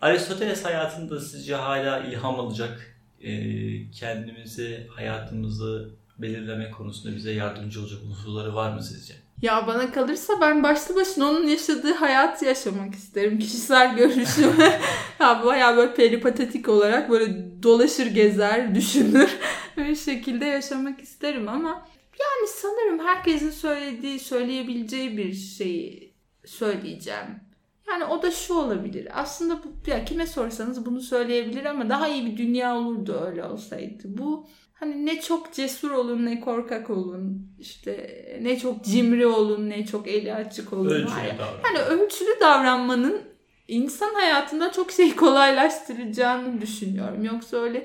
Aristoteles 0.00 0.64
hayatında 0.64 1.20
sizce 1.20 1.54
hala 1.54 2.04
ilham 2.04 2.40
alacak, 2.40 2.96
e, 3.20 3.90
kendimizi, 3.90 4.86
hayatımızı 4.90 5.90
belirleme 6.18 6.70
konusunda 6.70 7.16
bize 7.16 7.32
yardımcı 7.32 7.80
olacak 7.80 7.98
unsurları 8.10 8.54
var 8.54 8.72
mı 8.72 8.82
sizce? 8.82 9.14
Ya 9.42 9.66
bana 9.66 9.92
kalırsa 9.92 10.40
ben 10.40 10.62
başlı 10.62 10.96
başına 10.96 11.30
onun 11.30 11.46
yaşadığı 11.46 11.92
hayatı 11.94 12.44
yaşamak 12.44 12.94
isterim. 12.94 13.38
Kişisel 13.38 13.96
görüşüm. 13.96 14.52
ya 15.20 15.44
bayağı 15.44 15.76
böyle 15.76 15.94
peripatetik 15.94 16.68
olarak 16.68 17.10
böyle 17.10 17.62
dolaşır 17.62 18.06
gezer, 18.06 18.74
düşünür 18.74 19.30
bir 19.76 19.96
şekilde 19.96 20.44
yaşamak 20.44 21.00
isterim 21.00 21.48
ama 21.48 21.88
yani 22.20 22.48
sanırım 22.48 23.06
herkesin 23.06 23.50
söylediği, 23.50 24.18
söyleyebileceği 24.18 25.16
bir 25.16 25.32
şeyi 25.32 26.14
söyleyeceğim. 26.44 27.40
Yani 27.88 28.04
o 28.04 28.22
da 28.22 28.30
şu 28.30 28.54
olabilir. 28.54 29.08
Aslında 29.14 29.60
bu, 29.64 29.90
ya 29.90 30.04
kime 30.04 30.26
sorsanız 30.26 30.86
bunu 30.86 31.00
söyleyebilir 31.00 31.64
ama 31.64 31.88
daha 31.88 32.08
iyi 32.08 32.26
bir 32.26 32.36
dünya 32.36 32.76
olurdu 32.76 33.20
öyle 33.26 33.44
olsaydı. 33.44 34.02
Bu 34.04 34.46
hani 34.74 35.06
ne 35.06 35.20
çok 35.20 35.52
cesur 35.52 35.90
olun 35.90 36.26
ne 36.26 36.40
korkak 36.40 36.90
olun. 36.90 37.48
işte 37.58 38.20
ne 38.42 38.58
çok 38.58 38.84
cimri 38.84 39.26
olun 39.26 39.70
ne 39.70 39.86
çok 39.86 40.08
eli 40.08 40.34
açık 40.34 40.72
olun. 40.72 40.90
var 40.90 41.24
ya. 41.24 41.34
Ölçülü 41.34 41.38
davran. 41.38 41.58
Hani 41.62 41.78
ölçülü 41.78 42.40
davranmanın 42.40 43.22
insan 43.68 44.14
hayatında 44.14 44.72
çok 44.72 44.92
şey 44.92 45.16
kolaylaştıracağını 45.16 46.60
düşünüyorum. 46.60 47.24
Yoksa 47.24 47.56
öyle 47.56 47.78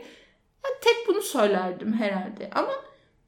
yani 0.66 0.76
tek 0.82 1.08
bunu 1.08 1.22
söylerdim 1.22 1.94
herhalde. 1.94 2.50
Ama 2.56 2.72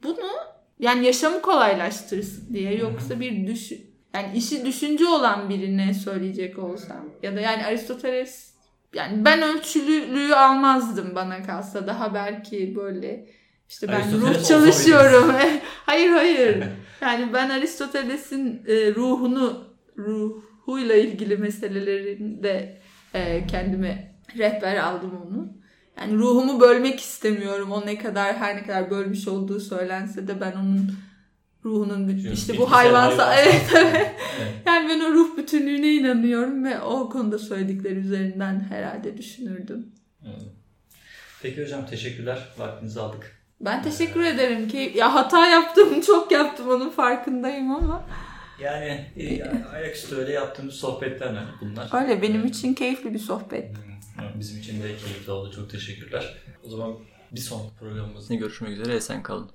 bunu 0.03 0.32
yani 0.80 1.05
yaşamı 1.05 1.41
kolaylaştırsın 1.41 2.53
diye 2.53 2.76
yoksa 2.76 3.20
bir 3.20 3.47
düşün 3.47 3.91
yani 4.14 4.38
işi 4.38 4.66
düşünce 4.66 5.07
olan 5.07 5.49
birine 5.49 5.93
söyleyecek 5.93 6.59
olsam 6.59 7.09
ya 7.24 7.36
da 7.36 7.39
yani 7.39 7.66
Aristoteles 7.66 8.53
yani 8.93 9.26
ben 9.26 9.41
ölçülülüğü 9.41 10.36
almazdım 10.36 11.16
bana 11.16 11.43
kalsa 11.43 11.88
daha 11.88 12.14
belki 12.14 12.76
böyle 12.76 13.28
işte 13.72 13.88
ben 13.88 14.22
ruh 14.22 14.48
çalışıyorum. 14.48 15.36
hayır 15.86 16.10
hayır. 16.10 16.64
Yani 17.02 17.34
ben 17.34 17.50
Aristoteles'in 17.50 18.64
e, 18.68 18.96
ruhunu 18.96 19.64
ruhuyla 19.98 20.96
ilgili 20.96 21.38
meselelerinde 21.38 22.82
e, 23.14 23.48
kendime 23.48 24.16
rehber 24.38 24.76
aldım 24.78 25.12
onu. 25.28 25.54
Yani 25.98 26.14
ruhumu 26.14 26.60
bölmek 26.60 27.00
istemiyorum. 27.00 27.72
O 27.72 27.86
ne 27.86 27.98
kadar 27.98 28.38
her 28.38 28.56
ne 28.56 28.64
kadar 28.64 28.90
bölmüş 28.92 29.28
olduğu 29.28 29.60
söylense 29.60 30.28
de 30.28 30.42
ben 30.42 30.52
onun 30.52 30.92
ruhunun 31.66 32.08
bütün- 32.08 32.32
işte 32.32 32.58
bu 32.58 32.72
hayvansa 32.72 33.28
hayvansal. 33.28 33.38
evet 33.54 33.72
evet. 33.76 34.12
Yani 34.66 34.90
ben 34.90 35.00
o 35.00 35.14
ruh 35.14 35.38
bütünlüğüne 35.38 35.94
inanıyorum 35.94 36.64
ve 36.64 36.82
o 36.82 37.10
konuda 37.10 37.40
söyledikleri 37.40 37.96
üzerinden 37.96 38.60
herhalde 38.70 39.18
düşünürdüm. 39.18 39.86
Peki 41.42 41.64
hocam 41.64 41.86
teşekkürler. 41.86 42.48
Vaktinizi 42.58 43.00
aldık. 43.02 43.41
Ben 43.66 43.84
teşekkür 43.84 44.24
ederim 44.24 44.68
ki 44.68 44.93
ya 44.95 45.14
hata 45.16 45.47
yaptım 45.47 46.01
çok 46.07 46.32
yaptım 46.32 46.70
onun 46.70 46.89
farkındayım 46.89 47.72
ama 47.72 48.03
Yani 48.62 49.05
e, 49.18 49.43
ayaküstü 49.74 50.16
öyle 50.16 50.32
yaptığımız 50.32 50.74
sohbetler 50.74 51.28
hani 51.28 51.47
bunlar. 51.62 52.03
öyle 52.03 52.22
benim 52.22 52.45
için 52.45 52.74
keyifli 52.74 53.14
bir 53.14 53.20
sohbet. 53.20 53.72
Bizim 54.39 54.59
için 54.59 54.84
de 54.84 54.88
keyifli 54.88 55.32
oldu. 55.32 55.51
Çok 55.55 55.70
teşekkürler. 55.70 56.38
O 56.64 56.70
zaman 56.70 56.93
bir 57.32 57.39
sonraki 57.39 57.76
programımızda 57.80 58.36
görüşmek 58.36 58.72
üzere. 58.72 58.95
Esen 58.95 59.24
kalın. 59.24 59.51